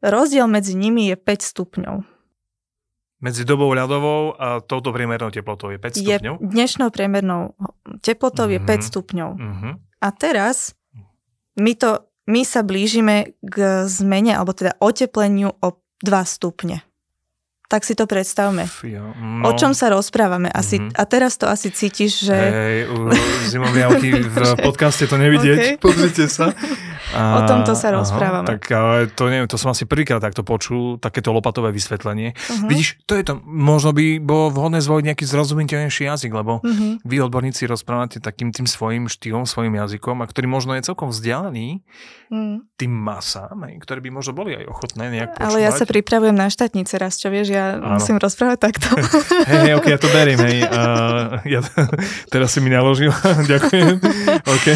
Rozdiel 0.00 0.46
medzi 0.46 0.72
nimi 0.72 1.06
je 1.06 1.16
5 1.16 1.22
stupňov. 1.46 1.96
Medzi 3.20 3.44
dobou 3.44 3.68
ľadovou 3.68 4.32
a 4.32 4.58
touto 4.58 4.90
priemernou 4.90 5.28
teplotou 5.28 5.68
je 5.68 5.76
5 5.76 6.00
Je, 6.00 6.16
stupňov. 6.16 6.34
dnešnou 6.40 6.88
priemernou 6.88 7.52
teplotou 8.00 8.48
je 8.48 8.56
Mhm. 8.56 8.66
5 8.66 8.80
stupňov. 8.82 9.30
Mhm. 9.34 9.68
A 10.00 10.08
teraz 10.10 10.72
my, 11.54 11.76
to, 11.76 12.00
my 12.24 12.40
sa 12.42 12.60
blížime 12.60 13.36
k 13.38 13.56
zmene, 13.84 14.32
alebo 14.32 14.50
teda 14.50 14.72
otepleniu 14.78 15.52
o 15.54 15.68
2 16.00 16.24
stupne. 16.24 16.80
Tak 17.68 17.84
si 17.84 17.92
to 17.92 18.08
predstavme. 18.08 18.64
Fio, 18.66 19.12
No. 19.14 19.46
O 19.46 19.54
čom 19.54 19.70
sa 19.70 19.86
rozprávame? 19.88 20.48
Asi, 20.48 20.80
Mhm. 20.80 20.96
A 20.96 21.04
teraz 21.04 21.36
to 21.36 21.44
asi 21.44 21.68
cítiš, 21.68 22.24
že... 22.24 22.34
Hej, 22.34 22.78
zimoviavky 23.46 24.08
v 24.16 24.36
podcaste 24.66 25.04
to 25.04 25.14
nevidieť, 25.14 25.76
Ok. 25.76 25.78
pozrite 25.78 26.24
sa. 26.26 26.56
A, 27.10 27.22
O 27.36 27.40
tomto 27.42 27.74
sa 27.74 27.90
rozprávame. 27.90 28.46
tak 28.46 28.70
ale 28.70 29.10
to 29.10 29.26
neviem, 29.26 29.44
to 29.44 29.58
som 29.58 29.70
asi 29.70 29.82
prvýkrát 29.82 30.18
takto 30.18 30.42
počul, 30.42 30.94
takéto 30.96 31.30
lopatové 31.30 31.70
vysvetlenie. 31.70 32.32
Uh-huh. 32.34 32.68
Vidíš, 32.70 33.02
to 33.02 33.18
je 33.18 33.26
to, 33.26 33.42
možno 33.42 33.90
by 33.90 34.18
bolo 34.18 34.50
vhodné 34.50 34.78
zvoliť 34.78 35.04
nejaký 35.10 35.24
zrozumiteľnejší 35.26 36.06
jazyk, 36.06 36.30
lebo 36.30 36.62
Uh-huh. 36.62 37.00
vy 37.02 37.16
odborníci 37.20 37.66
rozprávate 37.66 38.18
takým 38.18 38.50
tým 38.50 38.64
svojim 38.64 39.06
štýlom, 39.06 39.42
svojim 39.42 39.74
jazykom, 39.74 40.20
a 40.20 40.26
ktorý 40.26 40.46
možno 40.46 40.74
je 40.74 40.84
celkom 40.84 41.10
vzdialený 41.10 41.82
Uh-huh. 42.30 42.62
tým 42.78 42.94
masám, 42.94 43.58
ktoré 43.82 43.98
by 43.98 44.10
možno 44.12 44.30
boli 44.30 44.54
aj 44.54 44.62
ochotné 44.64 45.10
nejak 45.10 45.34
počúvať. 45.34 45.50
Ale 45.50 45.58
ja 45.60 45.74
sa 45.74 45.82
pripravujem 45.82 46.30
na 46.32 46.46
štátnice 46.46 46.94
raz, 46.94 47.18
čo 47.18 47.26
vieš, 47.26 47.50
ja 47.50 47.74
Áno. 47.74 47.98
musím 47.98 48.22
rozprávať 48.22 48.70
takto. 48.70 48.86
Hej, 49.50 49.58
hej, 49.66 49.74
ok, 49.74 49.86
ja 49.88 49.98
to 49.98 50.06
beriem, 50.08 50.38
hej. 50.38 50.62
Uh, 50.62 51.42
ja, 51.44 51.58
teraz 52.32 52.54
si 52.54 52.62
mi 52.62 52.70
naložil, 52.70 53.10
ďakujem. 53.50 53.98
OK, 54.40 54.66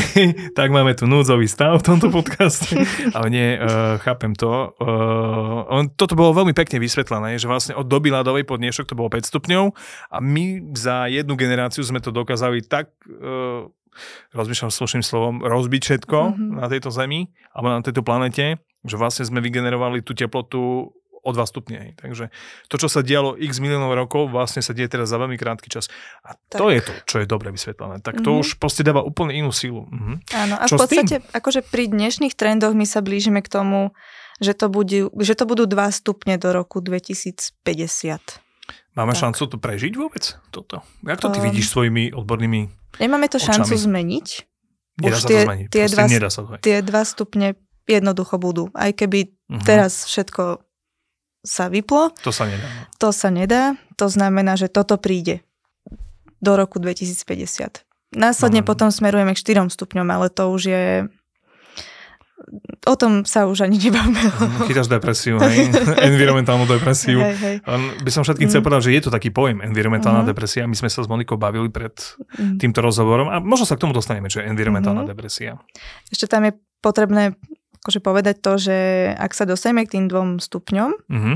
tak 0.51 0.69
máme 0.69 0.93
tu 0.93 1.07
núdzový 1.07 1.47
stav 1.47 1.79
v 1.79 1.85
tomto 1.85 2.11
podcaste. 2.25 2.73
Ale 3.13 3.29
nie, 3.29 3.61
uh, 3.61 4.01
chápem 4.01 4.33
to. 4.33 4.73
Uh, 4.81 5.69
on, 5.69 5.93
toto 5.93 6.17
bolo 6.17 6.33
veľmi 6.33 6.57
pekne 6.57 6.81
vysvetlené, 6.81 7.37
že 7.37 7.45
vlastne 7.45 7.77
od 7.77 7.85
doby 7.85 8.09
ľadovej 8.09 8.49
po 8.49 8.57
dnešok 8.57 8.89
to 8.89 8.97
bolo 8.97 9.13
5 9.13 9.29
stupňov 9.29 9.65
a 10.09 10.17
my 10.19 10.73
za 10.73 11.07
jednu 11.13 11.37
generáciu 11.37 11.85
sme 11.85 12.01
to 12.01 12.09
dokázali 12.09 12.65
tak 12.65 12.89
uh, 13.07 13.69
rozmýšľam 14.35 14.75
slušným 14.75 15.05
slovom, 15.07 15.35
rozbiť 15.45 15.83
všetko 15.85 16.19
Mhm. 16.19 16.35
mm-hmm. 16.35 16.59
na 16.59 16.67
tejto 16.67 16.91
zemi 16.91 17.31
alebo 17.55 17.69
na 17.71 17.85
tejto 17.85 18.03
planete, 18.03 18.59
že 18.83 18.97
vlastne 18.99 19.23
sme 19.23 19.39
vygenerovali 19.39 20.03
tú 20.03 20.17
teplotu 20.17 20.91
o 21.25 21.31
2 21.31 21.41
stupne. 21.43 21.97
Takže 21.97 22.29
to, 22.69 22.77
čo 22.77 22.87
sa 22.87 23.01
dialo 23.01 23.35
x 23.35 23.57
miliónov 23.59 23.97
rokov, 23.97 24.29
vlastne 24.29 24.61
sa 24.61 24.71
deje 24.71 24.87
teraz 24.87 25.09
za 25.09 25.17
veľmi 25.17 25.35
krátky 25.35 25.67
čas. 25.67 25.89
A 26.21 26.37
to 26.47 26.69
Tak. 26.69 26.71
je 26.71 26.81
to, 26.83 26.93
čo 27.05 27.17
je 27.19 27.27
dobre 27.27 27.49
vysvetlené. 27.49 27.99
Tak 27.99 28.21
to 28.21 28.31
Mhm. 28.31 28.39
už 28.39 28.49
proste 28.57 28.81
dáva 28.81 29.01
úplne 29.01 29.33
inú 29.33 29.49
sílu. 29.51 29.89
Mhm. 29.89 30.13
Áno, 30.31 30.55
a 30.55 30.65
Čo 30.65 30.77
v 30.77 30.81
podstate, 30.81 31.17
akože 31.27 31.65
pri 31.65 31.89
dnešných 31.89 32.35
trendoch 32.35 32.73
my 32.73 32.85
sa 32.85 33.01
blížime 33.01 33.41
k 33.41 33.49
tomu, 33.49 33.97
že 34.37 34.53
to, 34.53 34.69
budú, 34.69 35.09
že 35.17 35.33
to 35.33 35.45
budú 35.45 35.65
2 35.65 35.89
stupne 35.91 36.37
do 36.37 36.51
roku 36.51 36.79
2050. 36.79 38.41
Máme 38.93 39.11
Tak. 39.11 39.21
šancu 39.27 39.43
to 39.47 39.57
prežiť 39.57 39.93
vôbec? 39.93 40.39
Toto. 40.51 40.83
Jak 41.03 41.19
to 41.19 41.29
ty 41.29 41.39
Um, 41.39 41.45
vidíš 41.45 41.67
svojimi 41.69 42.13
odbornými... 42.13 42.71
Nemáme 42.97 43.27
to 43.27 43.39
šancu 43.39 43.75
Očami. 43.75 43.83
zmeniť. 43.83 44.27
Nedá 44.97 45.11
už 45.11 45.19
sa 45.19 45.27
tie- 45.27 45.35
to 45.37 45.47
zmeniť. 45.51 45.69
tie 45.69 45.85
dva- 45.89 46.07
nedá 46.07 46.29
sa 46.29 46.41
to. 46.41 46.51
Tie 46.59 46.79
2 46.79 47.03
stupne 47.05 47.59
jednoducho 47.85 48.39
budú. 48.39 48.71
Aj 48.73 48.91
keby 48.91 49.35
Mhm. 49.51 49.63
teraz 49.63 50.07
všetko 50.07 50.63
sa 51.45 51.69
vyplo, 51.69 52.09
To 52.21 52.33
sa 52.33 52.45
nedá. 52.45 52.67
to 52.97 53.13
sa 53.13 53.29
nedá. 53.29 53.63
To 53.95 54.09
znamená, 54.09 54.57
že 54.57 54.67
toto 54.67 54.97
príde 54.97 55.45
do 56.41 56.57
roku 56.57 56.81
2050. 56.81 57.85
Následne 58.13 58.61
No. 58.61 58.67
potom 58.67 58.89
smerujeme 58.89 59.33
k 59.33 59.41
4 59.55 59.69
stupňom, 59.69 60.07
ale 60.07 60.27
to 60.29 60.49
už 60.49 60.63
je... 60.65 60.85
O 62.85 62.95
tom 62.95 63.25
sa 63.25 63.45
už 63.45 63.65
ani 63.65 63.81
nebavíme. 63.81 64.21
Mhm, 64.21 64.69
Chytáš 64.69 64.87
depresiu, 64.87 65.41
hej? 65.41 65.73
environmentálnu 66.11 66.67
depresiu. 66.67 67.17
Hej, 67.19 67.37
hej. 67.39 67.57
By 68.05 68.11
som 68.11 68.21
všetkým 68.21 68.47
chcel 68.47 68.61
Mm. 68.61 68.67
povedať, 68.67 68.83
že 68.85 68.93
je 68.93 69.03
to 69.03 69.11
taký 69.11 69.31
pojem, 69.31 69.61
environmentálna 69.61 70.21
Mhm. 70.21 70.29
depresia. 70.29 70.63
My 70.65 70.75
sme 70.75 70.89
sa 70.89 71.01
s 71.01 71.09
Monikou 71.09 71.37
bavili 71.37 71.69
pred 71.69 71.95
Mm. 72.37 72.59
týmto 72.59 72.81
rozhovorom 72.81 73.29
a 73.29 73.39
možno 73.39 73.65
sa 73.65 73.75
k 73.75 73.83
tomu 73.83 73.93
dostaneme, 73.93 74.29
čo 74.29 74.41
je 74.41 74.47
environmentálna 74.47 75.03
Mhm. 75.03 75.09
depresia. 75.09 75.57
Ešte 76.07 76.29
tam 76.29 76.45
je 76.45 76.53
potrebné 76.79 77.33
akože 77.85 78.01
povedať 78.01 78.41
to, 78.41 78.57
že 78.57 78.77
ak 79.13 79.37
sa 79.37 79.45
dostaneme 79.45 79.85
k 79.85 80.01
tým 80.01 80.09
dvom 80.09 80.41
stupňom, 80.41 80.91
Mhm. 81.13 81.35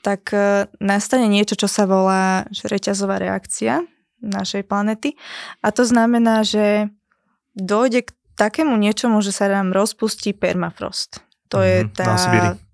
tak 0.00 0.30
e, 0.30 0.70
nastane 0.78 1.26
niečo, 1.26 1.58
čo 1.58 1.66
sa 1.66 1.82
volá 1.84 2.46
reťazová 2.46 3.18
reakcia 3.18 3.82
našej 4.22 4.62
planety. 4.62 5.18
A 5.60 5.74
to 5.74 5.82
znamená, 5.82 6.46
že 6.46 6.86
dojde 7.52 8.06
k 8.06 8.10
takému 8.38 8.78
niečomu, 8.78 9.18
že 9.18 9.34
sa 9.34 9.50
nám 9.50 9.74
rozpustí 9.74 10.30
permafrost. 10.30 11.18
To 11.50 11.58
je 11.58 11.82
Mhm, 11.84 11.90
tá... 11.92 12.14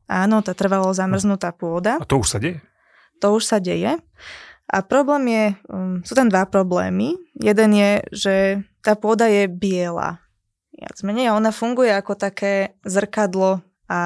Áno, 0.05 0.45
tá 0.45 0.53
trvalo 0.53 0.93
zamrznutá 0.93 1.57
pôda. 1.57 1.97
A 1.97 2.05
to 2.05 2.21
už 2.21 2.37
sa 2.37 2.39
deje. 2.39 2.61
To 3.25 3.33
už 3.33 3.49
sa 3.49 3.57
deje. 3.57 3.97
A 4.69 4.77
problém 4.85 5.25
je, 5.29 5.45
um, 5.69 6.05
sú 6.05 6.13
tam 6.13 6.29
dva 6.29 6.45
problémy. 6.45 7.17
Jeden 7.33 7.71
je, 7.73 7.91
že 8.13 8.35
tá 8.85 8.93
pôda 8.93 9.25
je 9.25 9.49
biela. 9.49 10.21
Viac 10.83 10.99
menej 11.07 11.31
ona 11.31 11.55
funguje 11.55 11.95
ako 11.95 12.19
také 12.19 12.75
zrkadlo 12.83 13.63
a 13.87 14.01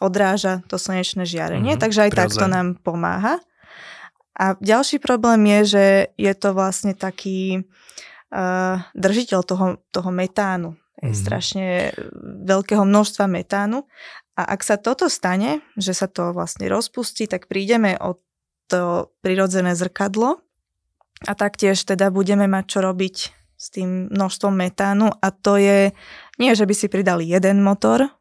odráža 0.00 0.64
to 0.72 0.80
slnečné 0.80 1.28
žiarenie, 1.28 1.76
Mhm, 1.76 1.80
takže 1.84 2.08
aj 2.08 2.10
tak 2.16 2.32
to 2.32 2.40
prirodzene. 2.40 2.54
nám 2.54 2.66
pomáha. 2.80 3.34
A 4.34 4.56
ďalší 4.58 4.98
problém 4.98 5.44
je, 5.46 5.60
že 5.64 5.84
je 6.16 6.32
to 6.34 6.56
vlastne 6.56 6.96
taký 6.96 7.62
uh, 8.32 8.82
držiteľ 8.96 9.40
toho, 9.44 9.66
toho 9.92 10.10
metánu. 10.10 10.74
Mhm. 11.04 11.12
strašne 11.12 11.66
veľkého 12.48 12.80
množstva 12.80 13.28
metánu. 13.28 13.84
A 14.34 14.56
ak 14.56 14.64
sa 14.64 14.80
toto 14.80 15.12
stane, 15.12 15.60
že 15.76 15.92
sa 15.92 16.08
to 16.08 16.32
vlastne 16.32 16.64
rozpustí, 16.66 17.28
tak 17.28 17.44
prídeme 17.44 17.92
o 18.00 18.16
to 18.66 19.12
prirodzené 19.20 19.76
zrkadlo 19.76 20.40
a 21.28 21.32
taktiež 21.36 21.76
teda 21.84 22.08
budeme 22.08 22.48
mať 22.48 22.64
čo 22.64 22.78
robiť 22.80 23.16
s 23.64 23.72
tým 23.72 24.12
množstvom 24.12 24.52
metánu 24.52 25.08
a 25.08 25.32
to 25.32 25.56
je, 25.56 25.96
nie 26.36 26.52
že 26.52 26.68
by 26.68 26.74
si 26.76 26.92
pridali 26.92 27.24
jeden 27.24 27.64
motor 27.64 28.12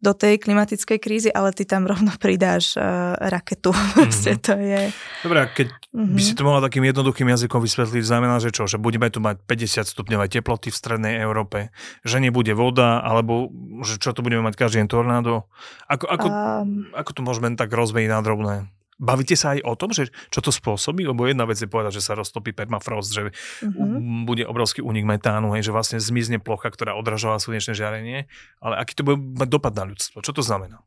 do 0.00 0.16
tej 0.16 0.40
klimatickej 0.40 0.96
krízy, 0.96 1.28
ale 1.28 1.52
ty 1.52 1.68
tam 1.68 1.84
rovno 1.84 2.12
pridáš 2.16 2.76
uh, 2.76 3.16
raketu. 3.20 3.72
Proste 3.96 4.36
to 4.40 4.56
je... 4.56 4.92
Dobre, 5.24 5.38
a 5.44 5.46
keď 5.48 5.68
Mhm. 5.90 6.14
by 6.14 6.22
si 6.22 6.38
to 6.38 6.46
mohla 6.46 6.62
takým 6.62 6.86
jednoduchým 6.86 7.26
jazykom 7.34 7.66
vysvetliť, 7.66 8.06
znamená, 8.06 8.38
že 8.38 8.54
čo? 8.54 8.70
Že 8.70 8.78
budeme 8.78 9.10
tu 9.10 9.18
mať 9.18 9.42
50 9.42 9.90
stupňové 9.90 10.30
teploty 10.30 10.70
v 10.70 10.78
strednej 10.78 11.18
Európe, 11.18 11.74
že 12.06 12.22
nebude 12.22 12.54
voda, 12.54 13.02
alebo 13.02 13.50
že 13.82 13.98
čo 13.98 14.14
tu 14.14 14.22
budeme 14.22 14.46
mať 14.46 14.54
každý 14.54 14.86
deň 14.86 14.86
tornádo? 14.86 15.50
Ako, 15.90 16.06
ako, 16.06 16.26
Um, 16.30 16.86
ako 16.94 17.10
to 17.10 17.20
môžeme 17.26 17.58
tak 17.58 17.74
rozmeniť 17.74 18.06
na 18.06 18.22
drobné? 18.22 18.54
Bavíte 19.00 19.32
sa 19.32 19.56
aj 19.56 19.64
o 19.64 19.72
tom, 19.80 19.96
že 19.96 20.12
čo 20.28 20.44
to 20.44 20.52
spôsobí? 20.52 21.08
Lebo 21.08 21.24
jedna 21.24 21.48
vec 21.48 21.56
je 21.56 21.64
povedať, 21.64 21.96
že 21.96 22.04
sa 22.04 22.12
roztopí 22.12 22.52
permafrost, 22.52 23.16
že 23.16 23.32
uh-huh. 23.32 24.28
bude 24.28 24.44
obrovský 24.44 24.84
únik 24.84 25.08
metánu, 25.08 25.56
hej, 25.56 25.64
že 25.64 25.72
vlastne 25.72 25.96
zmizne 25.96 26.36
plocha, 26.36 26.68
ktorá 26.68 26.92
odrážala 26.92 27.40
slnečné 27.40 27.72
žiarenie, 27.72 28.28
ale 28.60 28.74
aký 28.76 28.92
to 28.92 29.08
bude 29.08 29.16
mať 29.16 29.48
dopad 29.48 29.72
na 29.72 29.88
ľudstvo? 29.88 30.20
Čo 30.20 30.36
to 30.36 30.44
znamená? 30.44 30.84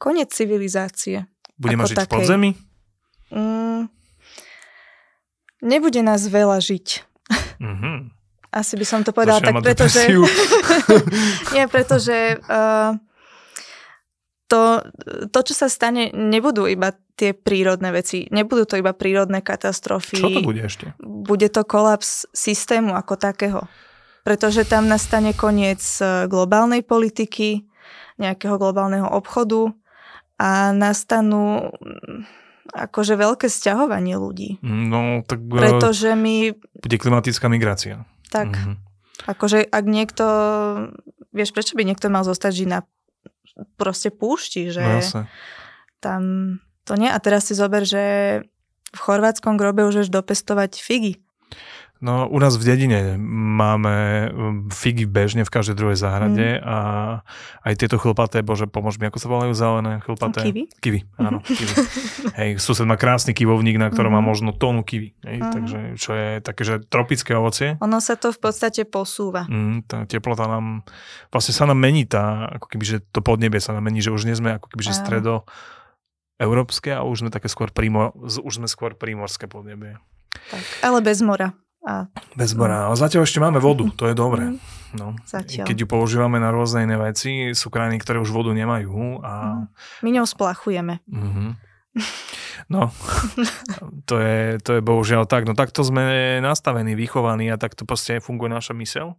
Konec 0.00 0.32
civilizácie. 0.32 1.28
Budeme 1.60 1.84
žiť 1.84 1.94
v 1.94 2.00
takej. 2.00 2.16
podzemí? 2.16 2.50
Mm, 3.28 3.92
nebude 5.60 6.00
nás 6.00 6.24
veľa 6.24 6.56
žiť. 6.58 6.86
Mm-hmm. 7.60 7.96
Asi 8.52 8.74
by 8.76 8.84
som 8.88 9.00
to 9.04 9.12
povedala 9.12 9.40
tak, 9.40 9.60
pretože... 9.60 10.08
nie, 11.54 11.64
pretože 11.68 12.36
uh, 12.48 12.96
to, 14.52 14.84
to, 15.32 15.40
čo 15.48 15.54
sa 15.64 15.72
stane, 15.72 16.12
nebudú 16.12 16.68
iba 16.68 16.92
tie 17.16 17.32
prírodné 17.32 17.88
veci, 17.88 18.28
nebudú 18.28 18.68
to 18.68 18.76
iba 18.76 18.92
prírodné 18.92 19.40
katastrofy. 19.40 20.20
Čo 20.20 20.28
to 20.28 20.44
bude 20.44 20.60
ešte? 20.60 20.92
Bude 21.00 21.48
to 21.48 21.64
kolaps 21.64 22.28
systému 22.36 22.92
ako 22.92 23.16
takého. 23.16 23.64
Pretože 24.28 24.68
tam 24.68 24.92
nastane 24.92 25.32
koniec 25.32 25.80
e, 25.98 26.28
globálnej 26.28 26.84
politiky, 26.84 27.64
nejakého 28.20 28.60
globálneho 28.60 29.08
obchodu 29.08 29.72
a 30.36 30.70
nastanú 30.76 31.72
mm, 31.72 32.28
akože 32.76 33.16
veľké 33.16 33.48
sťahovanie 33.48 34.20
ľudí. 34.20 34.60
No, 34.62 35.24
tak... 35.24 35.40
E, 35.40 35.58
pretože 35.58 36.12
my... 36.12 36.52
Bude 36.76 37.00
klimatická 37.00 37.48
migrácia. 37.48 38.04
Tak. 38.28 38.52
Mm-hmm. 38.52 38.76
Akože 39.32 39.64
ak 39.64 39.84
niekto... 39.88 40.26
Vieš, 41.32 41.56
prečo 41.56 41.72
by 41.74 41.88
niekto 41.88 42.12
mal 42.12 42.28
zostať 42.28 42.52
žiť 42.52 42.68
na 42.68 42.84
proste 43.76 44.08
púšti, 44.08 44.72
že 44.72 44.82
no, 44.82 45.24
tam 46.00 46.22
to 46.82 46.98
nie. 46.98 47.08
A 47.08 47.18
teraz 47.22 47.48
si 47.48 47.54
zober, 47.54 47.86
že 47.86 48.04
v 48.92 49.00
chorvátskom 49.00 49.56
grobe 49.56 49.86
už 49.88 50.08
dopestovať 50.12 50.80
figy. 50.80 51.22
No 52.02 52.26
u 52.26 52.42
nás 52.42 52.58
v 52.58 52.66
dedine 52.66 53.14
máme 53.54 53.94
um, 54.34 54.66
figy 54.74 55.06
bežne 55.06 55.46
v 55.46 55.54
každej 55.54 55.78
druhej 55.78 56.02
záhrade 56.02 56.58
mm. 56.58 56.66
a 56.66 56.78
aj 57.62 57.74
tieto 57.78 57.94
chlpaté, 57.94 58.42
bože 58.42 58.66
pomôž 58.66 58.98
mi, 58.98 59.06
ako 59.06 59.22
sa 59.22 59.30
volajú 59.30 59.54
zelené 59.54 60.02
chlpaté? 60.02 60.42
Kivy? 60.42 60.62
Kivy, 60.82 61.00
áno, 61.14 61.38
kivy. 61.46 61.74
Hej, 62.42 62.50
sused 62.58 62.82
má 62.90 62.98
krásny 62.98 63.38
kivovník, 63.38 63.78
na 63.78 63.86
ktorom 63.86 64.10
mm. 64.10 64.18
má 64.18 64.22
mhm. 64.26 64.28
možno 64.34 64.50
tónu 64.50 64.82
kivy. 64.82 65.14
Hej, 65.22 65.38
mm. 65.46 65.52
Takže 65.54 65.78
čo 65.94 66.10
je 66.18 66.28
také, 66.42 66.62
že 66.66 66.82
tropické 66.82 67.38
ovocie. 67.38 67.78
Ono 67.78 68.02
sa 68.02 68.18
to 68.18 68.34
v 68.34 68.50
podstate 68.50 68.82
posúva. 68.82 69.46
Mm, 69.46 69.86
tá 69.86 70.02
teplota 70.02 70.50
nám, 70.50 70.82
vlastne 71.30 71.54
sa 71.54 71.70
nám 71.70 71.78
mení 71.78 72.02
tá, 72.10 72.50
ako 72.50 72.66
keby, 72.66 72.84
že 72.84 72.96
to 73.14 73.22
podnebie 73.22 73.62
sa 73.62 73.78
nám 73.78 73.86
mení, 73.86 74.02
že 74.02 74.10
už 74.10 74.26
nie 74.26 74.34
sme 74.34 74.58
ako 74.58 74.74
keby, 74.74 74.82
že 74.90 74.98
stredo 74.98 75.46
európske 76.42 76.90
a 76.90 77.06
už 77.06 77.22
sme 77.22 77.30
také 77.30 77.46
skôr 77.46 77.70
prímor, 77.70 78.10
už 78.18 78.58
sme 78.58 78.66
skôr 78.66 78.98
prímorské 78.98 79.46
podnebie. 79.46 80.02
Tak, 80.50 80.64
ale 80.82 80.98
bez 80.98 81.22
mora. 81.22 81.54
A... 81.82 82.06
Bez. 82.38 82.54
Ale 82.54 82.94
zatiaľ 82.94 83.26
ešte 83.26 83.42
máme 83.42 83.58
vodu, 83.58 83.86
to 83.94 84.06
je 84.06 84.14
dobré. 84.14 84.54
Mhm. 84.54 84.80
No. 84.92 85.16
Zatiaľ. 85.24 85.64
Keď 85.64 85.76
ju 85.84 85.86
používame 85.88 86.36
na 86.36 86.52
rôzne 86.52 86.84
iné 86.84 87.00
veci, 87.00 87.56
sú 87.56 87.72
krajiny, 87.72 87.96
ktoré 87.96 88.20
už 88.20 88.28
vodu 88.28 88.52
nemajú. 88.52 89.24
A... 89.24 89.32
Mhm. 89.32 89.64
My 90.04 90.10
ňou 90.20 90.26
splachujeme. 90.28 91.00
Mm-hmm. 91.08 91.50
No, 92.70 92.94
to 94.06 94.22
je, 94.22 94.56
to 94.62 94.78
je 94.78 94.80
bohužiaľ 94.84 95.26
tak. 95.26 95.44
No 95.44 95.52
takto 95.52 95.82
sme 95.82 96.38
nastavení, 96.38 96.94
vychovaní 96.94 97.50
a 97.50 97.58
takto 97.58 97.82
proste 97.84 98.22
funguje 98.22 98.48
naša 98.48 98.72
mysel. 98.78 99.18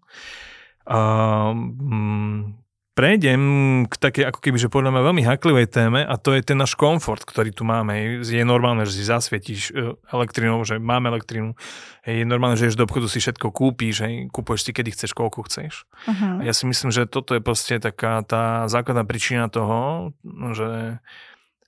Um, 0.87 2.55
prejdem 2.93 3.41
k 3.89 3.93
takej 3.97 4.29
ako 4.29 4.39
keby, 4.39 4.57
že 4.61 4.69
podľa 4.69 4.93
mňa 4.93 5.01
veľmi 5.01 5.23
haklivej 5.25 5.67
téme 5.69 6.05
a 6.05 6.13
to 6.21 6.29
je 6.37 6.45
ten 6.45 6.57
náš 6.57 6.77
komfort, 6.77 7.25
ktorý 7.25 7.49
tu 7.49 7.65
máme. 7.65 8.21
Je 8.21 8.45
normálne, 8.45 8.85
že 8.85 9.01
si 9.01 9.03
zasvietíš 9.03 9.73
e, 9.73 9.97
elektrinou, 10.13 10.61
že 10.61 10.77
máme 10.77 11.09
elektrinu. 11.09 11.57
Je 12.05 12.21
normálne, 12.21 12.53
že 12.53 12.69
ješ 12.69 12.77
do 12.77 12.85
obchodu 12.85 13.09
si 13.09 13.17
všetko 13.17 13.49
kúpíš, 13.49 14.05
hej, 14.05 14.13
kúpuješ 14.29 14.69
si 14.69 14.71
kedy 14.77 14.93
chceš, 14.93 15.17
koľko 15.17 15.49
chceš. 15.49 15.89
Uh-huh. 16.05 16.39
A 16.39 16.41
ja 16.45 16.53
si 16.53 16.69
myslím, 16.69 16.93
že 16.93 17.09
toto 17.09 17.33
je 17.33 17.41
proste 17.41 17.81
taká 17.81 18.21
tá 18.21 18.69
základná 18.69 19.03
príčina 19.03 19.49
toho, 19.49 20.13
že 20.53 21.01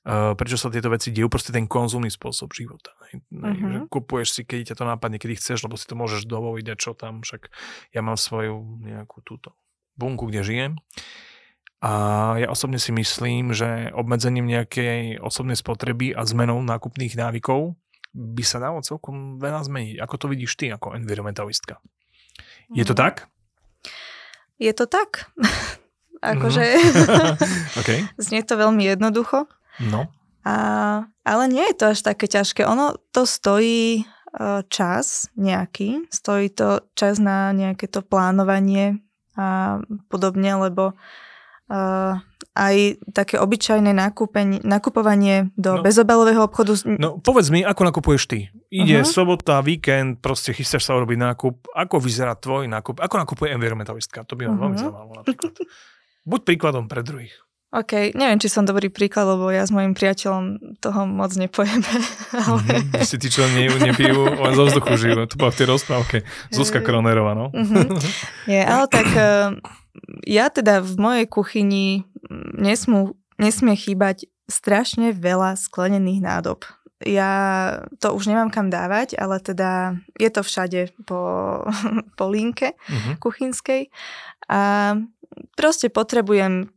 Uh, 0.05 0.38
prečo 0.38 0.53
sa 0.53 0.70
tieto 0.70 0.94
veci 0.94 1.10
dejú, 1.10 1.25
proste 1.34 1.50
ten 1.50 1.65
konzumný 1.65 2.13
spôsob 2.13 2.53
života. 2.53 2.94
Uh-huh. 3.10 3.58
Že 3.58 3.89
kupuješ 3.89 4.38
si, 4.38 4.41
keď 4.46 4.70
ťa 4.70 4.75
to 4.77 4.86
nápadne, 4.86 5.17
kedy 5.17 5.34
chceš, 5.34 5.65
lebo 5.65 5.82
si 5.82 5.89
to 5.89 5.98
môžeš 5.98 6.29
dovoliť 6.29 6.65
a 6.70 6.75
čo 6.77 6.94
tam, 6.94 7.25
však 7.25 7.50
ja 7.89 8.05
mám 8.05 8.14
svoju 8.14 8.85
nejakú 8.85 9.25
túto 9.25 9.57
bunku, 9.96 10.27
kde 10.29 10.44
žijem. 10.44 10.74
A 11.84 11.92
ja 12.42 12.48
osobne 12.50 12.81
si 12.81 12.90
myslím, 12.96 13.51
že 13.53 13.92
obmedzením 13.94 14.48
nejakej 14.48 15.22
osobnej 15.22 15.60
spotreby 15.60 16.16
a 16.16 16.25
zmenou 16.25 16.58
nákupných 16.64 17.14
návykov 17.14 17.77
by 18.16 18.44
sa 18.48 18.64
dalo 18.64 18.79
celkom 18.79 19.38
veľa 19.38 19.68
zmeniť. 19.68 20.00
Ako 20.00 20.16
to 20.16 20.25
vidíš 20.31 20.55
ty 20.55 20.72
ako 20.72 20.96
environmentalistka? 20.96 21.84
Je 22.74 22.88
to 22.88 22.96
mhm. 22.96 23.01
tak? 23.01 23.16
Je 24.55 24.72
to 24.72 24.88
tak. 24.88 25.29
akože 26.25 26.64
mm-hmm. 26.64 27.34
okay. 27.81 28.00
znie 28.18 28.42
to 28.42 28.58
veľmi 28.58 28.81
jednoducho. 28.81 29.46
No. 29.86 30.10
A, 30.46 30.55
ale 31.25 31.44
nie 31.50 31.66
je 31.74 31.75
to 31.77 31.86
až 31.94 32.00
také 32.05 32.25
ťažké. 32.29 32.66
Ono 32.66 32.98
to 33.14 33.25
stojí 33.25 34.01
e, 34.01 34.03
čas 34.70 35.29
nejaký, 35.38 36.05
stojí 36.10 36.53
to 36.53 36.86
čas 36.94 37.18
na 37.18 37.50
nejaké 37.53 37.90
to 37.90 38.05
plánovanie, 38.05 39.01
a 39.35 39.79
podobne, 40.09 40.55
lebo 40.57 40.95
uh, 41.69 42.17
aj 42.55 42.75
také 43.11 43.35
obyčajné 43.35 43.91
nakupovanie 44.63 45.51
do 45.59 45.79
no, 45.79 45.83
bezobalového 45.83 46.48
obchodu. 46.48 46.71
No 46.95 47.19
povedz 47.19 47.51
mi, 47.51 47.67
ako 47.67 47.91
nakupuješ 47.91 48.24
ty? 48.31 48.39
Ide 48.71 49.03
uh-huh. 49.03 49.07
sobota, 49.07 49.59
víkend, 49.59 50.24
proste 50.24 50.55
chystáš 50.55 50.87
sa 50.87 50.95
urobiť 50.95 51.19
nákup. 51.19 51.75
Ako 51.75 52.00
vyzerá 52.00 52.33
tvoj 52.39 52.71
nákup? 52.71 53.03
Ako 53.03 53.15
nakupuje 53.19 53.51
environmentalistka? 53.51 54.24
To 54.24 54.39
by 54.39 54.48
ma 54.48 54.55
uh-huh. 54.55 54.61
veľmi 54.63 54.77
zaujímalo 54.79 55.11
napríklad. 55.19 55.53
Buď 56.25 56.39
príkladom 56.41 56.89
pre 56.89 57.05
druhých. 57.05 57.45
OK, 57.75 58.16
neviem, 58.16 58.40
či 58.40 58.48
som 58.48 58.64
dobrý 58.64 58.88
príklad, 58.88 59.27
lebo 59.35 59.51
ja 59.51 59.68
s 59.68 59.72
mojim 59.75 59.92
priateľom 59.92 60.79
toho 60.79 61.03
moc 61.03 61.35
nepojeme. 61.35 61.92
Ale... 62.48 62.88
Vy 62.96 63.03
ste 63.03 63.20
tí, 63.20 63.27
čo 63.27 63.44
ne, 63.51 63.68
nepijú, 63.68 64.31
len 64.31 64.53
zo 64.55 64.64
vzduchu 64.72 64.96
žijú. 64.96 65.27
To 65.27 65.35
bola 65.35 65.51
v 65.51 65.59
tej 65.59 65.68
rozprávke. 65.68 66.18
Zuzka 66.55 66.79
Kronerová, 66.79 67.35
no. 67.35 67.51
Mm-hmm. 67.51 68.00
Je, 68.48 68.61
ale 68.64 68.85
tak 68.88 69.07
eh, 69.11 69.59
ja 70.24 70.48
teda 70.48 70.79
v 70.79 70.96
mojej 70.96 71.27
kuchyni 71.27 72.07
nesmú, 72.55 73.20
nesmie 73.35 73.75
chýbať 73.75 74.31
strašne 74.48 75.11
veľa 75.11 75.59
sklenených 75.59 76.24
nádob. 76.24 76.64
Ja 77.03 77.83
to 78.00 78.16
už 78.16 78.31
nemám 78.31 78.55
kam 78.55 78.72
dávať, 78.72 79.20
ale 79.20 79.44
teda 79.44 80.00
je 80.16 80.29
to 80.31 80.48
všade 80.48 80.96
po, 81.03 81.20
po 82.18 82.25
linke 82.31 82.79
mm-hmm. 82.88 83.20
kuchynskej. 83.20 83.92
A 84.48 84.96
proste 85.59 85.92
potrebujem 85.92 86.72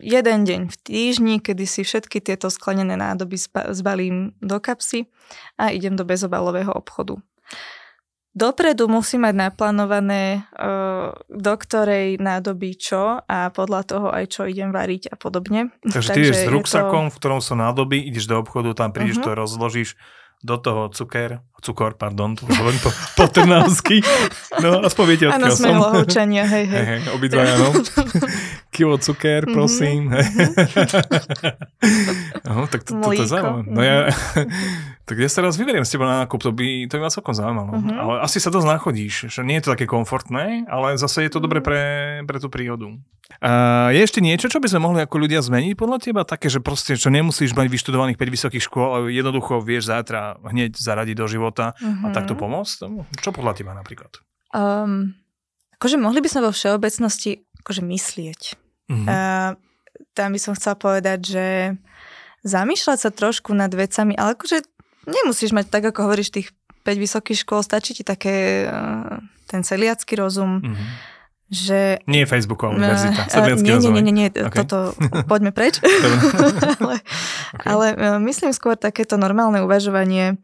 jeden 0.00 0.38
deň 0.44 0.60
v 0.70 0.76
týždni, 0.76 1.34
kedy 1.42 1.64
si 1.66 1.82
všetky 1.82 2.20
tieto 2.20 2.50
sklenené 2.50 2.94
nádoby 2.94 3.36
zbalím 3.74 4.36
do 4.38 4.58
kapsy 4.62 5.10
a 5.58 5.70
idem 5.70 5.96
do 5.96 6.06
bezobalového 6.06 6.70
obchodu. 6.72 7.18
Dopredu 8.34 8.90
musí 8.90 9.14
mať 9.14 9.46
naplánované, 9.46 10.42
do 11.30 11.54
ktorej 11.54 12.18
nádoby 12.18 12.74
čo 12.74 13.22
a 13.22 13.54
podľa 13.54 13.82
toho 13.86 14.06
aj 14.10 14.24
čo 14.26 14.42
idem 14.50 14.74
variť 14.74 15.06
a 15.06 15.14
podobne. 15.14 15.70
Takže, 15.86 16.10
ty 16.10 16.20
ideš 16.26 16.42
s 16.42 16.50
ruksakom, 16.50 17.08
to... 17.08 17.12
v 17.14 17.16
ktorom 17.22 17.38
sú 17.38 17.54
nádoby, 17.54 18.02
ideš 18.02 18.26
do 18.26 18.42
obchodu, 18.42 18.74
tam 18.74 18.90
prídeš, 18.90 19.22
uh-huh. 19.22 19.38
to 19.38 19.38
rozložíš, 19.38 19.94
do 20.44 20.60
toho 20.60 20.92
cuker, 20.92 21.40
cukor, 21.64 21.96
pardon, 21.96 22.36
to 22.36 22.44
hovorím 22.44 22.76
po, 22.84 22.92
po 23.16 23.24
trnávsky. 23.32 24.04
No, 24.60 24.84
aspoň 24.84 25.04
viete, 25.08 25.24
odkiaľ 25.32 25.56
som. 25.56 25.72
Áno, 25.80 26.04
sme 26.04 26.20
hej, 26.44 26.44
hej. 26.44 26.64
hej, 26.68 26.84
hej 26.84 27.00
obidva, 27.16 27.48
áno. 27.48 27.72
Kilo 28.74 28.98
cuker, 28.98 29.46
mhm. 29.46 29.54
prosím. 29.54 30.10
Mm-hmm. 30.10 30.50
no, 32.50 32.66
tak 32.66 32.82
to, 32.82 32.98
to, 32.98 33.06
to, 33.06 33.22
to 33.22 33.26
zaujímavé. 33.30 33.70
No 33.70 33.80
ja, 33.86 34.10
tak 35.08 35.16
ja 35.22 35.30
sa 35.30 35.46
raz 35.46 35.54
vyberiem 35.54 35.86
s 35.86 35.94
teba 35.94 36.10
na 36.10 36.26
nákup, 36.26 36.42
to 36.42 36.50
by, 36.50 36.90
to 36.90 36.98
by 36.98 37.06
ma 37.06 37.10
celkom 37.14 37.38
zaujímalo. 37.38 37.70
Mm-hmm. 37.78 37.94
Ale 38.02 38.14
asi 38.26 38.42
sa 38.42 38.50
dosť 38.50 38.66
nachodíš, 38.66 39.14
že 39.30 39.46
nie 39.46 39.62
je 39.62 39.70
to 39.70 39.78
také 39.78 39.86
komfortné, 39.86 40.66
ale 40.66 40.98
zase 40.98 41.22
je 41.22 41.30
to 41.30 41.38
dobre 41.38 41.62
pre, 41.62 42.18
pre 42.26 42.42
tú 42.42 42.50
prírodu. 42.50 42.98
A 43.38 43.94
je 43.94 44.02
ešte 44.02 44.18
niečo, 44.18 44.50
čo 44.50 44.58
by 44.58 44.66
sme 44.66 44.82
mohli 44.82 45.06
ako 45.06 45.22
ľudia 45.22 45.38
zmeniť 45.38 45.78
podľa 45.78 45.98
teba? 46.02 46.26
Také, 46.26 46.50
že 46.50 46.58
proste, 46.58 46.98
čo 46.98 47.14
nemusíš 47.14 47.54
mať 47.54 47.70
vyštudovaných 47.70 48.18
5 48.18 48.34
vysokých 48.34 48.66
škôl, 48.66 48.90
ale 48.90 49.14
jednoducho 49.14 49.62
vieš 49.62 49.86
zajtra 49.86 50.42
hneď 50.50 50.74
zaradiť 50.74 51.14
do 51.14 51.30
života 51.30 51.78
uh-huh. 51.78 52.04
a 52.04 52.06
mhm. 52.10 52.14
takto 52.14 52.34
pomôcť? 52.34 52.90
Čo 53.22 53.30
podľa 53.30 53.54
teba 53.54 53.70
napríklad? 53.70 54.18
Um, 54.50 55.14
akože 55.78 55.94
mohli 55.94 56.18
by 56.18 56.28
sme 56.30 56.50
vo 56.50 56.50
všeobecnosti 56.50 57.46
akože 57.64 57.80
myslieť. 57.80 58.63
Uh-huh. 58.90 59.06
Uh, 59.08 59.50
tam 60.12 60.34
by 60.34 60.40
som 60.40 60.52
chcela 60.54 60.76
povedať, 60.76 61.18
že 61.24 61.46
zamýšľať 62.44 62.98
sa 63.00 63.10
trošku 63.10 63.56
nad 63.56 63.72
vecami, 63.72 64.14
ale 64.14 64.36
akože 64.36 64.62
nemusíš 65.08 65.56
mať 65.56 65.72
tak, 65.72 65.84
ako 65.88 66.10
hovoríš, 66.10 66.34
tých 66.34 66.48
5 66.84 67.00
vysokých 67.00 67.38
škôl, 67.42 67.64
stačí 67.64 67.96
ti 67.96 68.04
také 68.04 68.68
uh, 68.68 69.18
ten 69.48 69.64
celiacký 69.64 70.20
rozum. 70.20 70.60
Uh-huh 70.60 71.12
že... 71.54 72.00
Nie 72.08 72.24
je 72.24 72.28
Facebooková 72.28 72.72
univerzita, 72.74 73.30
uh, 73.30 73.54
nie, 73.60 73.76
nie, 73.76 73.90
nie, 73.92 74.02
nie, 74.02 74.14
nie, 74.14 74.28
okay. 74.32 74.64
toto 74.64 74.96
poďme 75.28 75.52
preč. 75.52 75.78
ale, 76.80 76.96
okay. 77.54 77.68
ale 77.68 77.86
myslím 78.26 78.56
skôr 78.56 78.74
takéto 78.74 79.20
normálne 79.20 79.60
uvažovanie. 79.62 80.40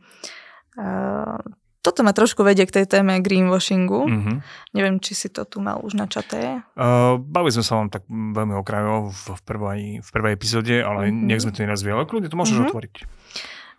Uh, 1.81 1.85
toto 1.85 2.05
ma 2.05 2.13
trošku 2.13 2.45
vedie 2.45 2.69
k 2.69 2.77
tej 2.81 2.87
téme 2.87 3.25
greenwashingu. 3.25 4.05
Mm-hmm. 4.05 4.37
Neviem, 4.77 4.97
či 5.01 5.17
si 5.17 5.29
to 5.33 5.49
tu 5.49 5.65
mal 5.65 5.81
už 5.81 5.97
načaté. 5.97 6.61
Uh, 6.77 7.17
bavili 7.17 7.57
sme 7.57 7.65
sa 7.65 7.81
vám 7.81 7.89
tak 7.89 8.05
veľmi 8.09 8.53
okrajovo 8.53 9.09
v, 9.09 9.25
v, 9.33 9.43
prvej, 9.49 9.83
v 10.05 10.09
prvej 10.13 10.33
epizóde, 10.37 10.77
ale 10.85 11.09
mm-hmm. 11.09 11.25
nech 11.25 11.41
sme 11.41 11.57
to 11.57 11.65
nerazviali. 11.65 12.05
Kľudne 12.05 12.29
to 12.29 12.37
môžeš 12.37 12.57
mm-hmm. 12.61 12.71
otvoriť. 12.71 12.95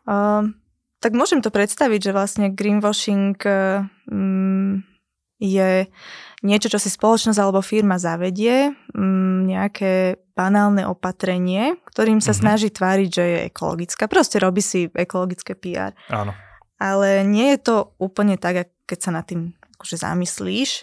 Uh, 0.10 0.50
tak 0.98 1.14
môžem 1.14 1.46
to 1.46 1.54
predstaviť, 1.54 2.10
že 2.10 2.16
vlastne 2.18 2.46
greenwashing 2.50 3.38
um, 4.10 4.82
je 5.38 5.86
niečo, 6.42 6.68
čo 6.74 6.82
si 6.82 6.90
spoločnosť 6.90 7.38
alebo 7.38 7.62
firma 7.62 8.02
zavedie, 8.02 8.74
um, 8.98 9.46
nejaké 9.46 10.18
banálne 10.34 10.90
opatrenie, 10.90 11.78
ktorým 11.86 12.18
sa 12.18 12.34
mm-hmm. 12.34 12.42
snaží 12.42 12.70
tváriť, 12.74 13.10
že 13.14 13.24
je 13.30 13.40
ekologická. 13.54 14.10
Proste 14.10 14.42
robí 14.42 14.66
si 14.66 14.90
ekologické 14.90 15.54
PR. 15.54 15.94
Áno. 16.10 16.34
Ale 16.82 17.22
nie 17.22 17.54
je 17.54 17.60
to 17.62 17.76
úplne 18.02 18.42
tak, 18.42 18.74
keď 18.90 18.98
sa 18.98 19.12
nad 19.14 19.30
tým 19.30 19.54
akože 19.78 20.02
zamyslíš. 20.02 20.82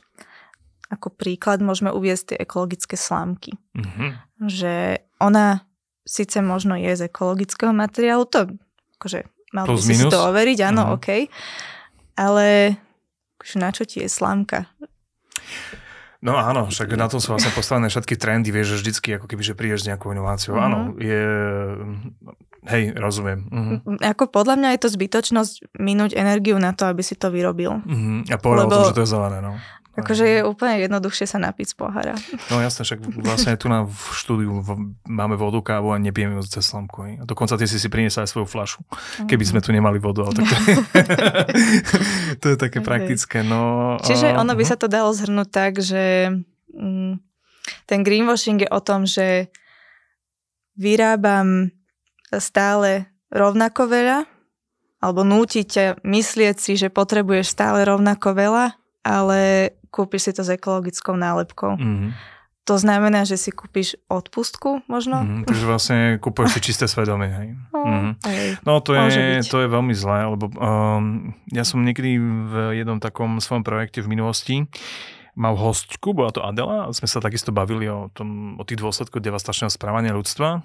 Ako 0.95 1.11
príklad 1.11 1.59
môžeme 1.59 1.91
uviezť 1.91 2.33
tie 2.33 2.39
ekologické 2.39 2.95
slámky. 2.95 3.59
Mm-hmm. 3.75 4.11
Že 4.47 5.03
ona 5.19 5.67
síce 6.07 6.41
možno 6.41 6.79
je 6.79 6.95
z 6.95 7.11
ekologického 7.11 7.75
materiálu, 7.77 8.25
to 8.25 8.49
akože 8.97 9.29
mal 9.53 9.69
by 9.69 9.77
si 9.77 10.09
to 10.09 10.19
overiť, 10.33 10.59
áno, 10.65 10.83
mm-hmm. 10.89 10.97
OK. 10.97 11.09
Ale 12.17 12.47
na 13.59 13.69
čo 13.75 13.85
ti 13.85 14.01
je 14.01 14.09
slámka? 14.09 14.71
No 16.19 16.35
áno, 16.35 16.67
však 16.67 16.99
na 16.99 17.07
tom 17.07 17.23
sú 17.23 17.31
vlastne 17.31 17.55
postavené 17.55 17.87
všetky 17.93 18.19
trendy, 18.19 18.51
vieš, 18.51 18.75
že 18.75 18.87
vždycky 18.87 19.09
ako 19.21 19.27
keby, 19.31 19.43
že 19.45 19.55
prídeš 19.55 19.87
s 19.87 19.89
nejakou 19.93 20.11
inováciou. 20.11 20.57
Mm-hmm. 20.57 20.67
Áno, 20.67 20.79
je... 20.99 21.23
Hej, 22.67 22.99
rozumiem. 22.99 23.47
Mm-hmm. 23.47 24.03
Ako 24.03 24.35
podľa 24.35 24.59
mňa 24.59 24.69
je 24.75 24.81
to 24.83 24.89
zbytočnosť 24.91 25.79
minúť 25.79 26.19
energiu 26.19 26.59
na 26.59 26.75
to, 26.75 26.91
aby 26.91 27.07
si 27.07 27.15
to 27.15 27.31
vyrobil. 27.31 27.79
Mm-hmm. 27.87 28.35
A 28.35 28.37
povedal 28.37 28.67
Lebo... 28.67 28.75
tom, 28.75 28.91
že 28.91 28.99
to 28.99 29.05
je 29.07 29.11
zelené, 29.15 29.39
no. 29.39 29.55
Akože 29.99 30.25
je 30.31 30.41
úplne 30.47 30.79
jednoduchšie 30.79 31.27
sa 31.27 31.43
napiť 31.43 31.75
z 31.75 31.75
pohára. 31.75 32.15
No 32.55 32.63
jasne, 32.63 32.87
však 32.87 33.03
vlastne 33.19 33.59
tu 33.59 33.67
na 33.67 33.83
v 33.83 33.99
štúdiu 34.15 34.63
máme 35.11 35.35
vodu, 35.35 35.59
kávu 35.59 35.91
a 35.91 35.99
nepijeme 35.99 36.39
ju 36.39 36.47
cez 36.47 36.71
slamku. 36.71 37.19
A 37.19 37.27
dokonca 37.27 37.59
ty 37.59 37.67
si 37.67 37.83
si 37.83 37.91
priniesla 37.91 38.23
aj 38.23 38.31
svoju 38.31 38.47
flašu, 38.47 38.87
keby 39.27 39.43
sme 39.43 39.59
tu 39.59 39.75
nemali 39.75 39.99
vodu. 39.99 40.23
Ale 40.23 40.39
tak 40.39 40.47
to, 40.47 40.55
je, 40.55 40.75
to 42.43 42.47
je 42.55 42.57
také 42.63 42.79
praktické. 42.79 43.43
No, 43.43 43.99
Čiže 44.07 44.39
ono 44.39 44.55
by 44.55 44.63
mhm. 44.63 44.71
sa 44.71 44.77
to 44.79 44.87
dalo 44.87 45.11
zhrnúť 45.11 45.49
tak, 45.51 45.83
že 45.83 46.31
mm, 46.71 47.19
ten 47.91 48.01
greenwashing 48.07 48.63
je 48.63 48.71
o 48.71 48.79
tom, 48.79 49.03
že 49.03 49.51
vyrábam 50.79 51.75
stále 52.37 53.09
rovnako 53.33 53.89
veľa, 53.89 54.19
alebo 55.01 55.25
núti 55.25 55.65
ťa 55.65 56.05
myslieť 56.05 56.57
si, 56.61 56.77
že 56.77 56.93
potrebuješ 56.93 57.55
stále 57.55 57.87
rovnako 57.89 58.37
veľa, 58.37 58.67
ale 59.07 59.73
kúpiš 59.89 60.29
si 60.29 60.33
to 60.37 60.43
s 60.45 60.53
ekologickou 60.53 61.17
nálepkou. 61.17 61.81
Mm-hmm. 61.81 62.11
To 62.69 62.77
znamená, 62.77 63.25
že 63.25 63.41
si 63.41 63.49
kúpiš 63.49 63.97
odpustku 64.13 64.85
možno? 64.93 65.25
Mm, 65.25 65.49
takže 65.49 65.65
vlastne 65.65 65.99
kúpuješ 66.21 66.61
si 66.61 66.61
čisté 66.61 66.85
svedomie. 66.85 67.33
Hej. 67.33 67.49
No, 67.73 67.81
mm. 67.81 68.13
no 68.61 68.85
to, 68.85 68.93
je, 68.93 69.41
to 69.49 69.65
je 69.65 69.69
veľmi 69.73 69.97
zlé, 69.97 70.29
lebo 70.29 70.53
um, 70.53 71.33
ja 71.49 71.65
som 71.65 71.81
niekedy 71.81 72.21
v 72.21 72.55
jednom 72.77 73.01
takom 73.01 73.41
svojom 73.41 73.65
projekte 73.65 74.05
v 74.05 74.13
minulosti 74.13 74.69
mal 75.33 75.57
hostku, 75.57 76.13
bola 76.13 76.29
to 76.29 76.45
Adela, 76.45 76.91
a 76.91 76.93
sme 76.93 77.09
sa 77.09 77.25
takisto 77.25 77.55
bavili 77.55 77.89
o, 77.89 78.13
tom, 78.13 78.61
o 78.61 78.63
tých 78.67 78.83
dôsledkoch 78.83 79.23
devastačného 79.23 79.73
správania 79.73 80.13
ľudstva. 80.13 80.61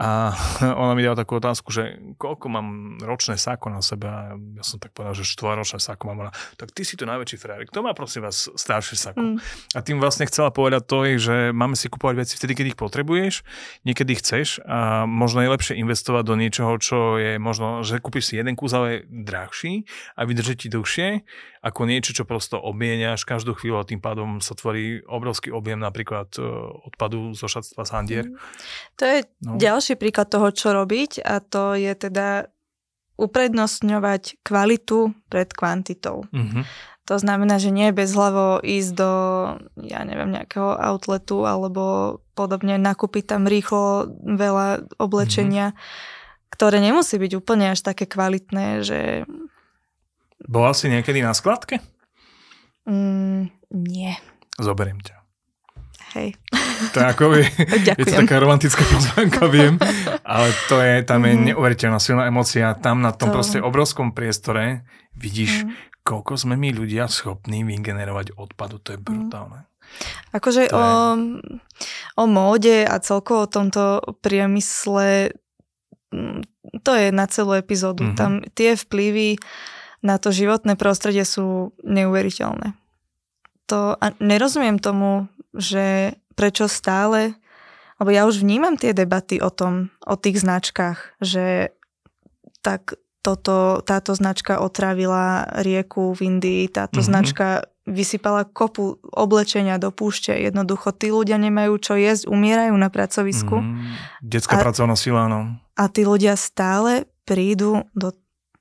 A 0.00 0.32
ona 0.82 0.96
mi 0.96 1.04
dala 1.04 1.20
takú 1.20 1.36
otázku, 1.36 1.68
že 1.68 2.00
koľko 2.16 2.48
mám 2.48 2.96
ročné 3.04 3.36
sáko 3.36 3.68
na 3.68 3.84
sebe 3.84 4.08
a 4.08 4.32
ja 4.32 4.64
som 4.64 4.80
tak 4.80 4.96
povedal, 4.96 5.12
že 5.12 5.28
štvoročné 5.28 5.76
sáko 5.76 6.08
mám. 6.08 6.24
Ona, 6.24 6.32
tak 6.56 6.72
ty 6.72 6.88
si 6.88 6.96
to 6.96 7.04
najväčší 7.04 7.36
frajer. 7.36 7.68
Kto 7.68 7.84
má 7.84 7.92
prosím 7.92 8.24
vás 8.24 8.48
staršie 8.56 8.96
sáko? 8.96 9.20
Mm. 9.20 9.36
A 9.76 9.78
tým 9.84 10.00
vlastne 10.00 10.24
chcela 10.24 10.48
povedať 10.48 10.88
to, 10.88 10.98
že 11.20 11.36
máme 11.52 11.76
si 11.76 11.92
kupovať 11.92 12.16
veci 12.16 12.34
vtedy, 12.40 12.52
keď 12.56 12.66
ich 12.72 12.78
potrebuješ, 12.80 13.44
niekedy 13.84 14.16
chceš 14.16 14.64
a 14.64 15.04
možno 15.04 15.44
je 15.44 15.52
lepšie 15.52 15.74
investovať 15.76 16.24
do 16.24 16.34
niečoho, 16.40 16.72
čo 16.80 17.20
je 17.20 17.36
možno, 17.36 17.84
že 17.84 18.00
kúpiš 18.00 18.32
si 18.32 18.40
jeden 18.40 18.56
kus, 18.56 18.72
ale 18.72 19.04
drahší 19.04 19.84
a 20.16 20.24
vydrží 20.24 20.64
ti 20.64 20.68
dlhšie 20.72 21.28
ako 21.60 21.84
niečo, 21.84 22.16
čo 22.16 22.24
prosto 22.24 22.56
obmieniaš 22.56 23.28
každú 23.28 23.52
chvíľu 23.52 23.84
a 23.84 23.88
tým 23.88 24.00
pádom 24.00 24.40
sa 24.40 24.56
tvorí 24.56 25.04
obrovský 25.04 25.52
objem 25.52 25.76
napríklad 25.76 26.32
e, 26.40 26.44
odpadu 26.88 27.36
zo 27.36 27.52
šatstva 27.52 27.84
Sandier. 27.84 28.32
Mm. 28.32 28.36
To 28.96 29.04
je 29.04 29.18
no. 29.44 29.60
ďalší 29.60 29.89
príklad 29.96 30.28
toho, 30.28 30.50
čo 30.50 30.74
robiť 30.74 31.22
a 31.22 31.40
to 31.40 31.78
je 31.78 31.92
teda 31.94 32.50
uprednostňovať 33.20 34.40
kvalitu 34.40 35.12
pred 35.28 35.52
kvantitou. 35.52 36.24
Mm-hmm. 36.32 36.64
To 37.08 37.18
znamená, 37.18 37.58
že 37.58 37.74
nie 37.74 37.90
je 37.90 37.98
bezhlavo 37.98 38.62
ísť 38.62 38.90
do, 38.94 39.12
ja 39.82 40.00
neviem, 40.06 40.30
nejakého 40.30 40.78
outletu 40.78 41.42
alebo 41.42 42.16
podobne, 42.38 42.78
nakúpiť 42.78 43.34
tam 43.34 43.50
rýchlo 43.50 44.08
veľa 44.22 44.86
oblečenia, 44.96 45.74
mm-hmm. 45.74 46.50
ktoré 46.54 46.78
nemusí 46.78 47.18
byť 47.18 47.32
úplne 47.36 47.74
až 47.74 47.82
také 47.82 48.06
kvalitné, 48.06 48.86
že 48.86 49.26
bola 50.48 50.72
si 50.72 50.88
niekedy 50.88 51.20
na 51.20 51.36
skladke? 51.36 51.84
Mm, 52.88 53.52
nie. 53.76 54.12
Zoberiem 54.56 55.04
ťa. 55.04 55.19
Hej. 56.14 56.34
To 56.92 56.96
je 56.98 57.06
ako 57.06 57.22
je, 57.38 57.46
je 58.00 58.04
to 58.04 58.16
taká 58.24 58.42
romantická 58.42 58.82
pozvánka, 58.82 59.46
viem, 59.46 59.78
ale 60.26 60.50
to 60.66 60.82
je, 60.82 61.06
tam 61.06 61.22
je 61.22 61.32
mm. 61.36 61.42
neuveriteľná 61.52 61.98
silná 62.02 62.26
emocia. 62.26 62.74
Tam 62.74 63.04
na 63.04 63.14
tom 63.14 63.30
to... 63.30 63.34
proste 63.38 63.58
obrovskom 63.62 64.10
priestore 64.10 64.82
vidíš, 65.14 65.64
mm. 65.64 66.02
koľko 66.02 66.34
sme 66.34 66.58
my 66.58 66.74
ľudia 66.74 67.06
schopní 67.06 67.62
vygenerovať 67.62 68.34
odpadu. 68.34 68.82
To 68.82 68.96
je 68.96 68.98
mhm. 68.98 69.04
brutálne. 69.06 69.60
Akože 70.30 70.70
o, 70.70 70.78
je... 70.78 70.86
o 72.14 72.24
móde 72.30 72.86
a 72.86 72.94
celkovo 73.02 73.46
o 73.46 73.50
tomto 73.50 73.98
priemysle 74.22 75.34
mm, 76.14 76.46
to 76.82 76.92
je 76.94 77.10
na 77.10 77.26
celú 77.26 77.58
epizódu. 77.58 78.06
Mm-hmm. 78.06 78.18
Tam 78.18 78.32
tie 78.54 78.78
vplyvy 78.78 79.42
na 80.00 80.16
to 80.16 80.32
životné 80.32 80.78
prostredie 80.78 81.26
sú 81.26 81.74
neuveriteľné. 81.82 82.78
To, 83.68 83.94
a 83.94 84.06
nerozumiem 84.18 84.78
tomu, 84.78 85.28
že 85.54 86.16
prečo 86.38 86.70
stále, 86.70 87.34
lebo 88.00 88.10
ja 88.10 88.24
už 88.24 88.40
vnímam 88.40 88.80
tie 88.80 88.96
debaty 88.96 89.42
o 89.44 89.52
tom, 89.52 89.92
o 90.06 90.16
tých 90.16 90.40
značkách, 90.40 91.20
že 91.20 91.74
tak 92.64 92.96
toto, 93.20 93.84
táto 93.84 94.16
značka 94.16 94.64
otravila 94.64 95.44
rieku 95.60 96.16
v 96.16 96.36
Indii, 96.36 96.72
táto 96.72 97.04
mm-hmm. 97.04 97.10
značka 97.12 97.46
vysypala 97.84 98.48
kopu 98.48 98.96
oblečenia 99.12 99.76
do 99.76 99.92
púšte. 99.92 100.32
Jednoducho, 100.32 100.96
tí 100.96 101.12
ľudia 101.12 101.36
nemajú 101.36 101.76
čo 101.76 101.94
jesť, 102.00 102.30
umierajú 102.32 102.72
na 102.76 102.88
pracovisku. 102.88 103.60
Mm, 103.60 103.92
detská 104.24 104.60
a, 104.60 104.64
pracovná 104.64 104.96
sila, 104.96 105.28
no. 105.28 105.60
A 105.76 105.84
tí 105.92 106.06
ľudia 106.06 106.38
stále 106.38 107.10
prídu 107.28 107.84
do, 107.92 108.16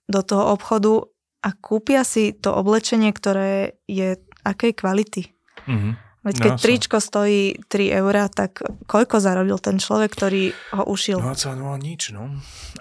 do 0.09 0.21
toho 0.25 0.51
obchodu 0.51 1.07
a 1.39 1.55
kúpia 1.55 2.03
si 2.03 2.35
to 2.35 2.51
oblečenie, 2.51 3.15
ktoré 3.15 3.79
je 3.87 4.19
akej 4.43 4.75
kvality. 4.75 5.31
Mm-hmm. 5.67 6.08
Veď 6.29 6.45
keď 6.45 6.53
no, 6.53 6.61
tričko 6.61 6.97
stojí 7.01 7.57
3 7.65 7.99
eurá, 8.05 8.29
tak 8.29 8.61
koľko 8.85 9.17
zarobil 9.17 9.57
ten 9.57 9.81
človek, 9.81 10.13
ktorý 10.13 10.53
ho 10.77 10.85
ušil? 10.85 11.17
No, 11.17 11.33
no 11.33 11.73
nič, 11.73 12.13
no. 12.13 12.29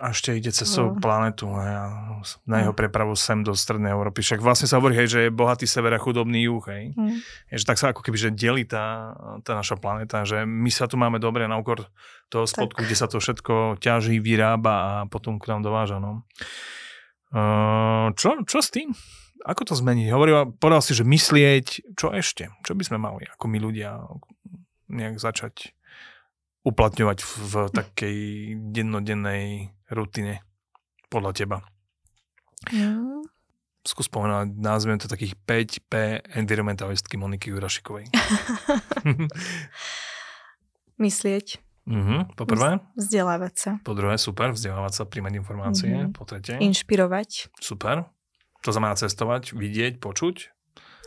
A 0.04 0.12
ešte 0.12 0.36
ide 0.36 0.52
cez 0.52 0.68
no. 0.76 0.92
planetu 1.00 1.48
a 1.48 1.88
na 2.44 2.60
jeho 2.60 2.76
no. 2.76 2.78
prepravu 2.78 3.16
sem 3.16 3.40
do 3.40 3.56
Strednej 3.56 3.96
Európy. 3.96 4.20
Však 4.20 4.44
vlastne 4.44 4.68
sa 4.68 4.76
hovorí, 4.76 5.00
hej, 5.00 5.08
že 5.08 5.20
je 5.24 5.30
bohatý 5.32 5.64
sever 5.64 5.96
a 5.96 6.00
chudobný 6.02 6.44
juh, 6.44 6.60
hej. 6.68 6.92
Mm. 6.92 7.24
Je, 7.48 7.56
že 7.56 7.64
tak 7.64 7.80
sa 7.80 7.96
ako 7.96 8.04
keby, 8.04 8.20
že 8.20 8.36
delí 8.36 8.68
tá, 8.68 9.16
tá 9.40 9.56
naša 9.56 9.80
planéta, 9.80 10.28
že 10.28 10.44
my 10.44 10.68
sa 10.68 10.84
tu 10.84 11.00
máme 11.00 11.16
dobre 11.16 11.48
na 11.48 11.56
úkor 11.56 11.88
toho 12.28 12.44
spodku, 12.44 12.84
tak. 12.84 12.92
kde 12.92 12.96
sa 13.00 13.08
to 13.08 13.16
všetko 13.16 13.80
ťaží, 13.80 14.20
vyrába 14.20 14.74
a 14.76 14.90
potom 15.08 15.40
k 15.40 15.48
nám 15.48 15.64
dováža, 15.64 15.96
no. 15.96 16.28
Uh, 17.32 18.12
čo, 18.12 18.44
čo 18.44 18.60
s 18.60 18.68
tým? 18.68 18.92
Ako 19.44 19.62
to 19.68 19.74
zmeniť? 19.78 20.10
Hovorila, 20.10 20.48
povedal 20.48 20.82
si, 20.82 20.96
že 20.96 21.06
myslieť, 21.06 21.94
čo 21.94 22.10
ešte? 22.10 22.50
Čo 22.66 22.74
by 22.74 22.82
sme 22.82 22.98
mali 22.98 23.26
ako 23.28 23.44
my 23.46 23.58
ľudia 23.62 24.02
nejak 24.88 25.20
začať 25.20 25.76
uplatňovať 26.66 27.18
v, 27.22 27.30
v 27.38 27.54
takej 27.70 28.18
dennodennej 28.74 29.72
rutine 29.92 30.42
podľa 31.12 31.32
teba? 31.36 31.58
Mm. 32.74 33.22
Skús 33.86 34.10
spomenúť, 34.10 34.58
nazviem 34.58 35.00
to 35.00 35.08
takých 35.08 35.38
5P 35.48 36.26
environmentalistky 36.36 37.16
Moniky 37.16 37.54
Jurašikovej. 37.54 38.10
myslieť. 40.98 41.62
Mm-hmm. 41.88 42.36
Po 42.36 42.44
prvé? 42.44 42.84
Vzdelávať 43.00 43.54
sa. 43.56 43.70
Po 43.80 43.96
druhé, 43.96 44.20
super, 44.20 44.52
vzdelávať 44.52 44.92
sa, 44.92 45.02
príjmať 45.08 45.40
informácie. 45.40 45.88
Mm-hmm. 45.88 46.12
Po 46.12 46.28
tretie? 46.28 46.60
Inšpirovať. 46.60 47.48
Super. 47.56 48.04
To 48.68 48.76
znamená 48.76 49.00
cestovať, 49.00 49.56
vidieť, 49.56 49.96
počuť? 49.96 50.52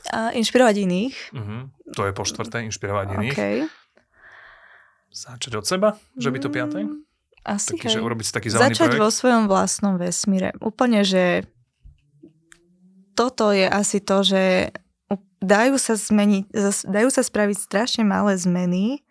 A 0.09 0.33
inšpirovať 0.33 0.81
iných. 0.81 1.15
Mm-hmm. 1.29 1.61
To 1.93 2.01
je 2.09 2.11
po 2.17 2.25
štvrté, 2.25 2.65
inšpirovať 2.65 3.21
iných. 3.21 3.37
Okay. 3.37 3.57
Začať 5.13 5.61
od 5.61 5.65
seba, 5.69 5.93
že 6.17 6.33
by 6.33 6.39
to 6.41 6.49
piaté? 6.49 6.89
Mm, 6.89 7.05
asi 7.45 7.77
taký, 7.77 7.85
hej. 7.85 8.01
Že 8.01 8.01
urobiť 8.01 8.25
si 8.25 8.33
taký 8.33 8.49
Začať 8.49 8.97
projekt? 8.97 9.03
vo 9.05 9.09
svojom 9.13 9.45
vlastnom 9.45 10.01
vesmíre. 10.01 10.57
Úplne, 10.57 11.05
že 11.05 11.45
toto 13.13 13.53
je 13.53 13.69
asi 13.69 14.01
to, 14.01 14.25
že 14.25 14.73
dajú 15.37 15.77
sa 15.77 15.93
zmeniť, 15.93 16.49
dajú 16.89 17.09
sa 17.13 17.21
spraviť 17.21 17.57
strašne 17.61 18.01
malé 18.01 18.41
zmeny, 18.41 19.05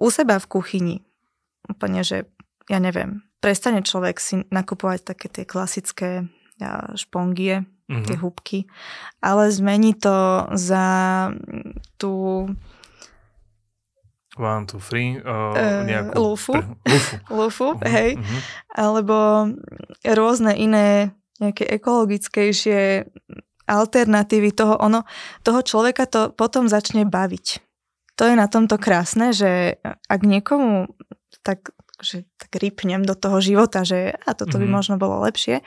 u 0.00 0.08
seba 0.08 0.40
v 0.40 0.48
kuchyni. 0.48 0.96
Úplne, 1.68 2.00
že 2.00 2.24
ja 2.72 2.80
neviem, 2.80 3.20
prestane 3.44 3.84
človek 3.84 4.16
si 4.16 4.48
nakupovať 4.48 5.12
také 5.12 5.28
tie 5.28 5.44
klasické 5.44 6.32
špongie, 6.96 7.64
mm-hmm. 7.64 8.06
tie 8.06 8.16
húbky, 8.18 8.58
ale 9.20 9.52
zmení 9.52 9.94
to 9.98 10.48
za 10.56 10.86
tú 11.96 12.46
One, 14.40 14.64
two, 14.64 14.80
three. 14.80 15.20
Uh, 15.20 15.84
nejakú... 15.84 16.16
Lufu. 16.16 16.56
Pr- 16.56 16.64
lufu. 16.88 17.14
lufu, 17.36 17.68
uh-huh, 17.76 17.84
hej. 17.84 18.16
Uh-huh. 18.16 18.40
Alebo 18.72 19.16
rôzne 20.08 20.56
iné 20.56 21.12
nejaké 21.36 21.68
ekologickejšie 21.68 23.12
alternatívy 23.68 24.56
toho, 24.56 24.80
ono, 24.80 25.04
toho 25.44 25.60
človeka 25.60 26.08
to 26.08 26.32
potom 26.32 26.64
začne 26.64 27.04
baviť. 27.04 27.60
To 28.16 28.22
je 28.28 28.34
na 28.36 28.48
tomto 28.48 28.80
krásne, 28.80 29.36
že 29.36 29.76
ak 29.84 30.20
niekomu 30.24 30.88
tak 31.44 31.76
že 32.02 32.26
tak 32.36 32.58
rypnem 32.58 33.06
do 33.06 33.14
toho 33.14 33.38
života, 33.38 33.86
že 33.86 34.12
a 34.26 34.34
toto 34.34 34.58
by 34.58 34.66
mm-hmm. 34.66 34.74
možno 34.74 34.94
bolo 34.98 35.22
lepšie, 35.22 35.62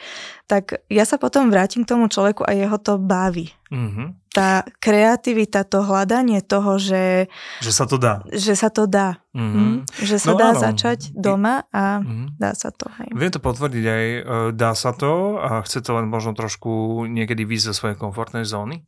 tak 0.45 0.83
ja 0.91 1.07
sa 1.07 1.15
potom 1.15 1.47
vrátim 1.47 1.87
k 1.87 1.95
tomu 1.95 2.11
človeku 2.11 2.43
a 2.43 2.51
jeho 2.51 2.75
to 2.77 2.99
baví. 2.99 3.55
Mm-hmm. 3.71 4.29
Tá 4.35 4.67
kreativita, 4.83 5.63
to 5.63 5.81
hľadanie 5.81 6.43
toho, 6.43 6.75
že... 6.75 7.31
Že 7.63 7.71
sa 7.71 7.85
to 7.87 7.95
dá. 7.95 8.19
Že 8.29 8.53
sa 8.59 8.69
to 8.69 8.83
dá. 8.83 9.23
Mm-hmm. 9.31 9.63
Mm, 9.63 9.77
že 10.03 10.17
sa 10.19 10.35
no, 10.35 10.37
dá 10.37 10.49
áno. 10.51 10.59
začať 10.59 11.15
doma 11.15 11.63
a 11.71 12.03
mm-hmm. 12.03 12.35
dá 12.35 12.51
sa 12.51 12.69
to. 12.75 12.91
Hej. 12.99 13.09
Viem 13.15 13.31
to 13.31 13.39
potvrdiť 13.39 13.85
aj, 13.87 14.05
e, 14.05 14.21
dá 14.51 14.75
sa 14.75 14.91
to 14.91 15.39
a 15.39 15.63
chce 15.63 15.79
to 15.79 15.95
len 15.95 16.11
možno 16.11 16.35
trošku 16.35 17.03
niekedy 17.07 17.47
výjsť 17.47 17.67
zo 17.71 17.73
svojej 17.73 17.97
komfortnej 17.97 18.43
zóny 18.43 18.83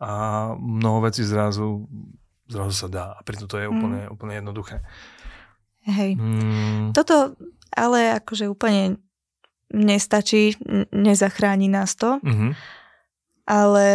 a 0.00 0.10
mnoho 0.56 1.04
vecí 1.04 1.26
zrazu, 1.26 1.84
zrazu 2.48 2.74
sa 2.74 2.88
dá 2.88 3.06
a 3.12 3.20
preto 3.26 3.44
to 3.44 3.60
je 3.60 3.68
úplne, 3.68 4.08
mm. 4.08 4.14
úplne 4.14 4.34
jednoduché. 4.40 4.80
Hej. 5.88 6.20
Mm. 6.20 6.92
Toto 6.92 7.32
ale 7.72 8.18
akože 8.20 8.48
úplne 8.48 9.00
nestačí, 9.72 10.56
nezachráni 10.92 11.68
nás 11.68 11.92
to. 11.96 12.20
Mm-hmm. 12.24 12.50
Ale 13.48 13.88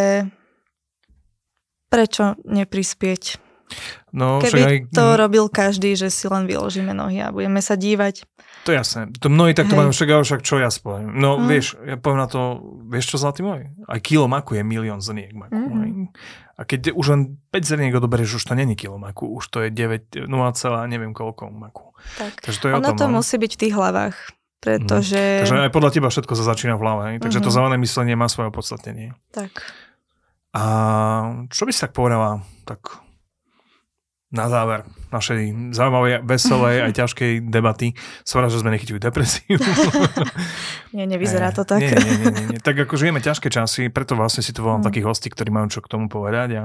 prečo 1.89 2.37
neprispieť? 2.45 3.37
No, 4.13 4.37
Keby 4.41 4.61
aj... 4.61 4.77
to 4.93 5.05
robil 5.17 5.45
každý, 5.49 5.97
že 5.97 6.13
si 6.13 6.29
len 6.29 6.45
vyložíme 6.45 6.93
nohy 6.93 7.21
a 7.21 7.33
budeme 7.33 7.61
sa 7.61 7.73
dívať. 7.73 8.25
To 8.63 8.71
je 8.71 8.79
jasné. 8.79 9.11
To 9.19 9.27
mnohí 9.27 9.51
takto 9.51 9.75
majú 9.75 9.91
však, 9.91 10.23
však 10.23 10.41
čo 10.41 10.55
ja 10.55 10.71
spoviem. 10.71 11.11
No 11.11 11.35
mm. 11.35 11.45
vieš, 11.51 11.75
ja 11.83 11.99
poviem 11.99 12.23
na 12.23 12.29
to, 12.31 12.63
vieš 12.87 13.11
čo 13.11 13.17
zlatý 13.19 13.43
môj? 13.43 13.67
Aj 13.91 13.99
kilo 13.99 14.31
maku 14.31 14.55
je 14.55 14.63
milión 14.63 15.03
zrniek 15.03 15.35
maku. 15.35 15.59
Mm. 15.59 16.07
A 16.55 16.61
keď 16.63 16.95
už 16.95 17.05
len 17.11 17.21
5 17.51 17.59
zrniek 17.59 17.91
odoberieš, 17.91 18.39
už 18.39 18.45
to 18.47 18.55
není 18.55 18.79
kilo 18.79 18.95
maku, 18.95 19.27
už 19.27 19.51
to 19.51 19.57
je 19.67 19.69
9, 19.73 20.29
0, 20.31 20.31
neviem 20.87 21.11
koľko 21.11 21.51
maku. 21.51 21.91
Tak. 22.15 22.39
Takže 22.39 22.57
to 22.63 22.65
je 22.71 22.73
ono 22.79 22.79
o 22.79 22.89
tom, 22.93 22.97
to 23.03 23.07
no. 23.11 23.13
musí 23.19 23.35
byť 23.35 23.51
v 23.51 23.59
tých 23.59 23.73
hlavách. 23.75 24.15
Pretože... 24.63 25.19
Mm. 25.19 25.41
Takže 25.43 25.55
aj 25.67 25.73
podľa 25.75 25.91
teba 25.91 26.07
všetko 26.07 26.33
sa 26.39 26.43
začína 26.55 26.79
v 26.79 26.81
hlave. 26.87 27.03
Takže 27.19 27.43
mm-hmm. 27.43 27.43
to 27.43 27.51
mhm. 27.51 27.55
zelené 27.59 27.75
myslenie 27.83 28.15
má 28.15 28.31
svoje 28.31 28.47
opodstatnenie. 28.47 29.11
Tak. 29.35 29.51
A 30.55 30.63
čo 31.51 31.67
by 31.67 31.71
si 31.75 31.83
tak 31.83 31.91
povedala, 31.91 32.45
tak 32.63 33.02
na 34.33 34.49
záver 34.49 34.81
našej 35.13 35.71
zaujímavej, 35.77 36.25
veselej 36.25 36.89
aj 36.89 36.91
ťažkej 36.97 37.31
debaty. 37.53 37.93
Som 38.25 38.41
rád, 38.41 38.49
že 38.49 38.65
sme 38.65 38.73
nechytili 38.73 38.97
depresiu. 38.97 39.61
nie, 40.97 41.05
nevyzerá 41.05 41.53
to 41.53 41.61
tak. 41.61 41.85
Nie, 41.85 41.93
nie, 41.93 42.13
nie, 42.17 42.29
nie, 42.33 42.45
nie. 42.57 42.59
Tak 42.59 42.89
ako 42.89 42.97
žijeme 42.97 43.21
ťažké 43.21 43.53
časy, 43.53 43.93
preto 43.93 44.17
vlastne 44.17 44.41
si 44.41 44.49
tu 44.49 44.65
volám 44.65 44.81
mm. 44.81 44.89
takých 44.89 45.05
hostí, 45.05 45.29
ktorí 45.29 45.53
majú 45.53 45.69
čo 45.69 45.85
k 45.85 45.87
tomu 45.93 46.09
povedať. 46.09 46.49
A 46.57 46.63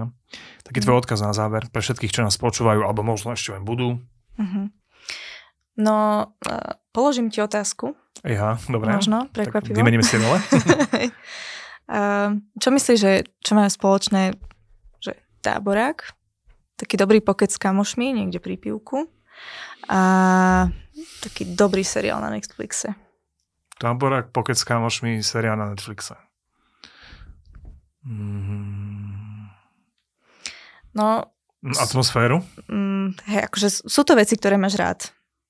taký 0.65 0.81
tvoj 0.81 0.97
mm. 0.97 1.01
odkaz 1.05 1.21
na 1.21 1.37
záver 1.37 1.69
pre 1.69 1.85
všetkých, 1.85 2.09
čo 2.09 2.25
nás 2.25 2.41
počúvajú, 2.41 2.89
alebo 2.89 3.05
možno 3.05 3.37
ešte 3.37 3.53
len 3.53 3.69
budú. 3.69 4.01
Mm-hmm. 4.41 4.67
No, 5.85 5.97
uh, 6.49 6.73
položím 6.97 7.29
ti 7.29 7.45
otázku. 7.45 7.93
Ja, 8.25 8.57
dobre. 8.67 8.97
Možno, 8.97 9.31
prekvapivo. 9.31 9.77
vymeníme 9.77 10.03
si 10.03 10.17
role. 10.19 10.41
uh, 11.87 12.33
čo 12.63 12.69
myslíš, 12.73 12.99
že 12.99 13.13
čo 13.45 13.53
majú 13.55 13.71
spoločné 13.71 14.35
že 14.99 15.15
táborák, 15.45 16.18
taký 16.79 16.95
dobrý 16.95 17.19
pokec 17.19 17.51
s 17.51 17.59
kamošmi 17.59 18.15
niekde 18.15 18.39
pri 18.39 18.55
pivku 18.55 19.11
a 19.91 20.01
taký 21.27 21.43
dobrý 21.59 21.83
seriál 21.83 22.23
na 22.23 22.31
Netflixe. 22.31 22.95
Táborák, 23.79 24.31
pokec 24.31 24.59
s 24.59 24.67
kamošmi, 24.67 25.23
seriál 25.23 25.59
na 25.59 25.71
Netflixe. 25.75 26.15
Mm. 28.07 29.51
No... 30.95 31.31
Atmosféru? 31.59 32.43
Mm, 32.71 33.19
hej, 33.27 33.41
akože 33.51 33.69
sú 33.87 34.03
to 34.07 34.15
veci, 34.15 34.39
ktoré 34.39 34.55
máš 34.55 34.79
rád. 34.79 35.01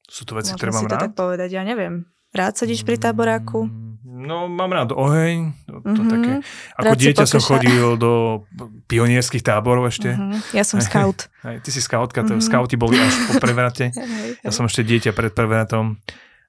Sú 0.09 0.25
to 0.25 0.37
veci, 0.37 0.57
Môžem 0.57 0.61
ktoré 0.61 0.71
mám 0.73 0.85
si 0.85 0.89
rád? 0.89 0.93
to 0.93 1.05
tak 1.05 1.15
povedať, 1.17 1.49
ja 1.53 1.63
neviem. 1.65 2.09
Rád 2.33 2.61
sedíš 2.61 2.85
pri 2.85 2.97
táboráku? 2.97 3.69
Mm. 3.69 3.88
No, 4.19 4.51
mám 4.51 4.75
rád 4.75 4.91
oheň. 4.91 5.55
To, 5.71 5.79
to 5.79 5.87
mm-hmm. 5.87 6.11
také. 6.11 6.33
Ako 6.75 6.87
rád 6.91 6.99
dieťa 6.99 7.25
som 7.31 7.39
chodil 7.39 7.95
do 7.95 8.43
pionierských 8.91 9.47
táborov 9.47 9.87
ešte. 9.95 10.19
Mm-hmm. 10.19 10.59
Ja 10.59 10.67
som 10.67 10.83
scout. 10.83 11.31
Aj, 11.47 11.63
ty 11.63 11.71
si 11.71 11.79
scoutka, 11.79 12.27
mm-hmm. 12.27 12.43
scouti 12.43 12.75
boli 12.75 12.99
až 12.99 13.15
po 13.31 13.39
prevrate. 13.45 13.95
ja 14.43 14.51
som 14.51 14.67
ešte 14.67 14.83
dieťa 14.83 15.15
pred 15.15 15.31
prevratom. 15.31 16.03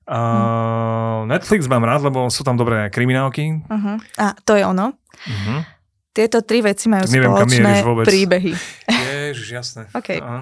Uh, 0.10 1.22
Netflix 1.30 1.70
mám 1.70 1.86
rád, 1.86 2.10
lebo 2.10 2.34
sú 2.34 2.42
tam 2.42 2.58
dobré 2.58 2.90
kriminálky. 2.90 3.62
Uh-huh. 3.62 4.02
A 4.18 4.34
to 4.42 4.58
je 4.58 4.66
ono. 4.66 4.98
Uh-huh. 4.98 5.62
Tieto 6.10 6.42
tri 6.42 6.66
veci 6.66 6.90
majú 6.90 7.06
neviem, 7.14 7.30
spoločné 7.30 7.74
príbehy. 7.86 8.52
Ježiš, 8.90 9.48
jasné. 9.54 9.84
Okay. 10.02 10.18
Uh-huh. 10.18 10.42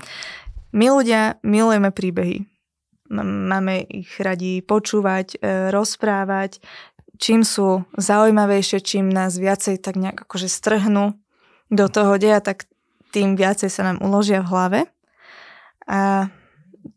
My 0.71 0.87
ľudia 0.87 1.35
milujeme 1.43 1.91
príbehy. 1.91 2.47
Máme 3.11 3.87
ich 3.87 4.11
radi 4.19 4.59
počúvať, 4.63 5.39
e, 5.39 5.71
rozprávať, 5.71 6.59
čím 7.17 7.41
sú 7.43 7.83
zaujímavejšie, 7.97 8.79
čím 8.81 9.09
nás 9.09 9.35
viacej 9.37 9.81
tak 9.81 9.97
nejak 9.97 10.23
akože 10.25 10.47
strhnú 10.47 11.17
do 11.67 11.85
toho 11.91 12.15
deja, 12.15 12.39
tak 12.39 12.69
tým 13.11 13.35
viacej 13.35 13.67
sa 13.67 13.81
nám 13.91 13.97
uložia 13.99 14.45
v 14.45 14.49
hlave. 14.49 14.79
A 15.87 16.31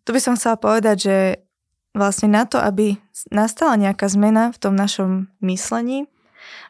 tu 0.04 0.10
by 0.12 0.20
som 0.20 0.36
chcela 0.36 0.60
povedať, 0.60 0.96
že 1.00 1.16
vlastne 1.96 2.30
na 2.30 2.46
to, 2.46 2.58
aby 2.62 2.98
nastala 3.34 3.74
nejaká 3.74 4.06
zmena 4.06 4.54
v 4.54 4.58
tom 4.58 4.74
našom 4.78 5.32
myslení, 5.42 6.06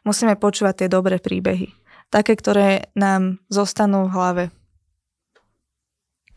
musíme 0.05 0.37
počúvať 0.37 0.85
tie 0.85 0.89
dobré 0.89 1.21
príbehy. 1.21 1.73
Také, 2.11 2.35
ktoré 2.35 2.91
nám 2.99 3.39
zostanú 3.47 4.11
v 4.11 4.15
hlave. 4.15 4.45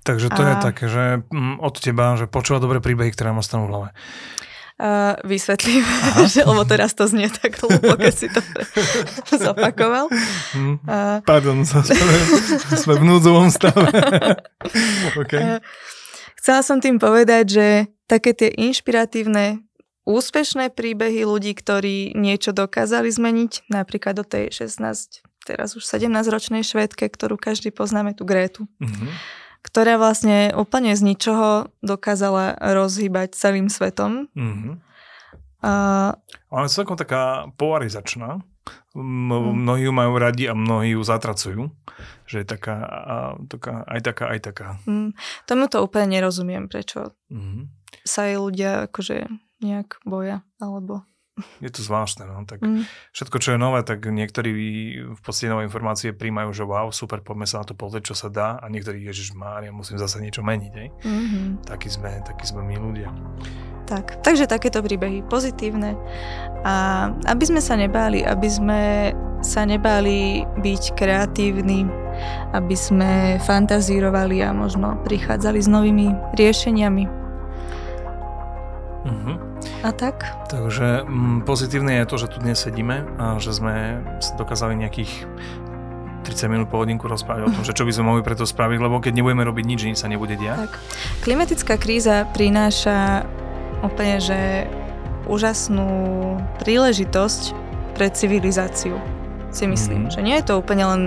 Takže 0.03 0.27
to 0.29 0.41
a... 0.43 0.47
je 0.51 0.55
také, 0.59 0.85
že 0.91 1.03
mm, 1.31 1.63
od 1.63 1.75
teba, 1.79 2.19
že 2.19 2.27
počúva 2.27 2.59
dobré 2.59 2.83
príbehy, 2.83 3.09
ktoré 3.15 3.31
nám 3.31 3.41
ostanú 3.41 3.65
v 3.67 3.71
hlave. 3.71 3.89
Uh, 4.83 5.15
vysvetlím, 5.23 5.79
že, 6.31 6.43
lebo 6.43 6.67
teraz 6.67 6.91
to 6.91 7.07
znie 7.07 7.31
tak 7.31 7.55
hlúpo, 7.55 7.95
keď 7.95 8.11
si 8.11 8.27
to 8.27 8.43
zopakoval. 9.47 10.11
Hmm. 10.51 10.75
Uh, 10.83 11.23
Pardon, 11.23 11.63
sme, 11.63 11.87
sme 12.75 12.93
v 12.99 13.03
núdzovom 13.07 13.47
stave. 13.47 13.79
okay. 15.23 15.39
uh, 15.39 15.59
chcela 16.35 16.59
som 16.67 16.83
tým 16.83 16.99
povedať, 16.99 17.45
že 17.47 17.67
také 18.11 18.35
tie 18.35 18.51
inšpiratívne, 18.51 19.63
úspešné 20.03 20.75
príbehy 20.75 21.23
ľudí, 21.23 21.55
ktorí 21.55 22.11
niečo 22.19 22.51
dokázali 22.51 23.07
zmeniť, 23.07 23.71
napríklad 23.71 24.19
do 24.19 24.27
tej 24.27 24.51
16, 24.51 25.23
teraz 25.47 25.79
už 25.79 25.87
17-ročnej 25.87 26.59
švédke, 26.59 27.07
ktorú 27.07 27.39
každý 27.39 27.71
poznáme, 27.71 28.11
tú 28.19 28.27
Grétu. 28.27 28.67
Mm-hmm 28.83 29.42
ktorá 29.63 29.95
vlastne 29.95 30.51
úplne 30.53 30.91
z 30.93 31.01
ničoho 31.01 31.71
dokázala 31.79 32.59
rozhýbať 32.59 33.33
celým 33.33 33.71
svetom. 33.71 34.27
Mm-hmm. 34.35 34.73
Uh, 35.63 36.11
Ona 36.51 36.67
je 36.67 36.75
celkom 36.75 36.99
taká 36.99 37.47
polarizačná. 37.55 38.43
Mm. 38.93 39.63
Mnohí 39.63 39.87
ju 39.87 39.93
majú 39.95 40.19
radi 40.19 40.51
a 40.51 40.53
mnohí 40.53 40.95
ju 40.95 41.01
zatracujú. 41.01 41.71
Že 42.27 42.43
je 42.43 42.47
taká, 42.47 42.75
a, 42.83 43.15
taká 43.47 43.87
aj 43.87 43.99
taká, 44.03 44.23
aj 44.29 44.39
taká. 44.43 44.67
Mm, 44.83 45.15
tomu 45.47 45.65
to 45.71 45.81
úplne 45.83 46.19
nerozumiem, 46.19 46.67
prečo 46.67 47.15
mm-hmm. 47.31 47.63
sa 48.03 48.27
jej 48.27 48.37
ľudia 48.39 48.91
akože 48.91 49.27
nejak 49.63 50.03
boja, 50.03 50.43
alebo 50.59 51.07
je 51.33 51.69
to 51.73 51.81
zvláštne, 51.81 52.29
no. 52.29 52.45
Tak 52.45 52.61
mm. 52.61 52.85
všetko, 53.09 53.37
čo 53.41 53.49
je 53.55 53.59
nové, 53.59 53.81
tak 53.81 54.05
niektorí 54.05 54.53
v 55.17 55.21
podstate 55.21 55.49
nové 55.49 55.65
informácie 55.65 56.13
príjmajú, 56.13 56.49
že 56.53 56.63
wow, 56.63 56.93
super, 56.93 57.25
poďme 57.25 57.49
sa 57.49 57.61
na 57.61 57.65
to 57.65 57.73
pozrieť, 57.73 58.13
čo 58.13 58.15
sa 58.15 58.29
dá 58.29 58.61
a 58.61 58.65
niektorí, 58.69 59.01
ježiš 59.01 59.33
Mária, 59.33 59.73
musím 59.73 59.97
zase 59.97 60.21
niečo 60.21 60.45
meniť, 60.45 60.73
hej. 60.77 60.89
Mm-hmm. 61.01 61.45
Takí 61.65 61.89
sme, 61.89 62.21
takí 62.21 62.45
sme 62.45 62.61
my 62.61 62.75
ľudia. 62.77 63.09
Tak, 63.89 64.23
takže 64.23 64.47
takéto 64.47 64.79
príbehy 64.79 65.27
pozitívne 65.27 65.99
a 66.63 67.11
aby 67.27 67.43
sme 67.43 67.59
sa 67.59 67.75
nebáli, 67.75 68.23
aby 68.23 68.47
sme 68.47 68.81
sa 69.43 69.67
nebáli 69.67 70.47
byť 70.63 70.83
kreatívni, 70.95 71.83
aby 72.55 72.75
sme 72.79 73.41
fantazírovali 73.43 74.39
a 74.39 74.55
možno 74.55 74.95
prichádzali 75.03 75.59
s 75.59 75.67
novými 75.67 76.15
riešeniami. 76.39 77.03
Mm-hmm. 79.03 79.52
A 79.83 79.89
tak? 79.91 80.25
Takže 80.47 81.07
m, 81.07 81.11
mm, 81.11 81.37
pozitívne 81.47 82.01
je 82.01 82.05
to, 82.09 82.15
že 82.19 82.27
tu 82.31 82.37
dnes 82.39 82.55
sedíme 82.55 83.03
a 83.19 83.37
že 83.37 83.51
sme 83.55 84.03
dokázali 84.39 84.77
nejakých 84.79 85.27
30 86.23 86.47
minút 86.47 86.67
po 86.71 86.79
hodinku 86.79 87.05
rozprávať 87.11 87.41
o 87.45 87.49
tom, 87.51 87.63
že 87.67 87.75
čo 87.75 87.83
by 87.83 87.91
sme 87.91 88.07
mohli 88.07 88.21
preto 88.23 88.47
spraviť, 88.47 88.79
lebo 88.79 89.03
keď 89.03 89.13
nebudeme 89.19 89.43
robiť 89.43 89.65
nič, 89.67 89.81
nič 89.83 89.97
sa 89.99 90.07
nebude 90.07 90.39
diať. 90.39 90.71
Tak. 90.71 90.73
Klimatická 91.27 91.75
kríza 91.75 92.23
prináša 92.31 93.27
úplne, 93.83 94.23
že 94.23 94.71
úžasnú 95.27 95.87
príležitosť 96.63 97.55
pre 97.93 98.07
civilizáciu, 98.09 98.97
si 99.51 99.67
myslím. 99.67 100.07
Mm-hmm. 100.07 100.15
Že 100.15 100.25
nie 100.25 100.35
je 100.39 100.45
to 100.47 100.53
úplne 100.57 100.85
len 100.87 101.01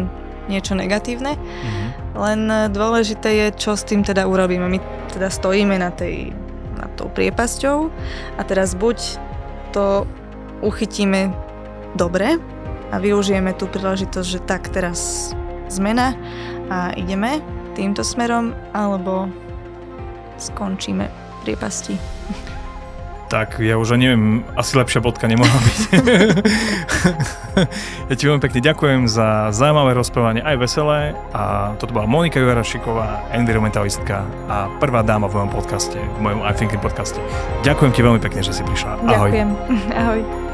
niečo 0.46 0.78
negatívne, 0.78 1.34
mm-hmm. 1.34 1.88
len 2.14 2.40
dôležité 2.70 3.34
je, 3.34 3.46
čo 3.58 3.74
s 3.74 3.82
tým 3.82 4.06
teda 4.06 4.28
urobíme. 4.30 4.68
My 4.70 4.78
teda 5.10 5.32
stojíme 5.32 5.74
na 5.80 5.90
tej 5.90 6.30
nad 6.76 6.92
tou 6.94 7.08
priepasťou 7.08 7.88
a 8.36 8.42
teraz 8.44 8.76
buď 8.76 9.18
to 9.72 10.04
uchytíme 10.60 11.32
dobre 11.96 12.38
a 12.92 12.96
využijeme 13.00 13.56
tú 13.56 13.66
príležitosť, 13.66 14.28
že 14.28 14.40
tak 14.46 14.70
teraz 14.70 15.32
zmena 15.66 16.14
a 16.70 16.94
ideme 16.94 17.42
týmto 17.74 18.00
smerom, 18.00 18.56
alebo 18.72 19.28
skončíme 20.40 21.10
priepasti. 21.44 22.15
Tak 23.26 23.58
ja 23.58 23.74
už 23.74 23.98
neviem, 23.98 24.46
asi 24.54 24.78
lepšia 24.78 25.02
bodka 25.02 25.26
nemohla 25.26 25.50
byť. 25.50 25.80
ja 28.10 28.14
ti 28.14 28.22
veľmi 28.22 28.38
pekne 28.38 28.60
ďakujem 28.62 29.00
za 29.10 29.50
zaujímavé 29.50 29.98
rozprávanie, 29.98 30.42
aj 30.46 30.56
veselé. 30.62 31.18
A 31.34 31.74
toto 31.82 31.90
bola 31.90 32.06
Monika 32.06 32.38
Jurašiková, 32.38 33.26
environmentalistka 33.34 34.22
a 34.46 34.70
prvá 34.78 35.02
dáma 35.02 35.26
v 35.26 35.42
mojom 35.42 35.50
podcaste, 35.50 35.98
v 35.98 36.18
mojom 36.22 36.40
I 36.46 36.78
podcaste. 36.78 37.18
Ďakujem 37.66 37.90
ti 37.90 38.00
veľmi 38.06 38.20
pekne, 38.22 38.40
že 38.46 38.54
si 38.54 38.62
prišla. 38.62 39.02
Ahoj. 39.02 39.30
Ďakujem. 39.34 39.48
Ahoj. 40.06 40.45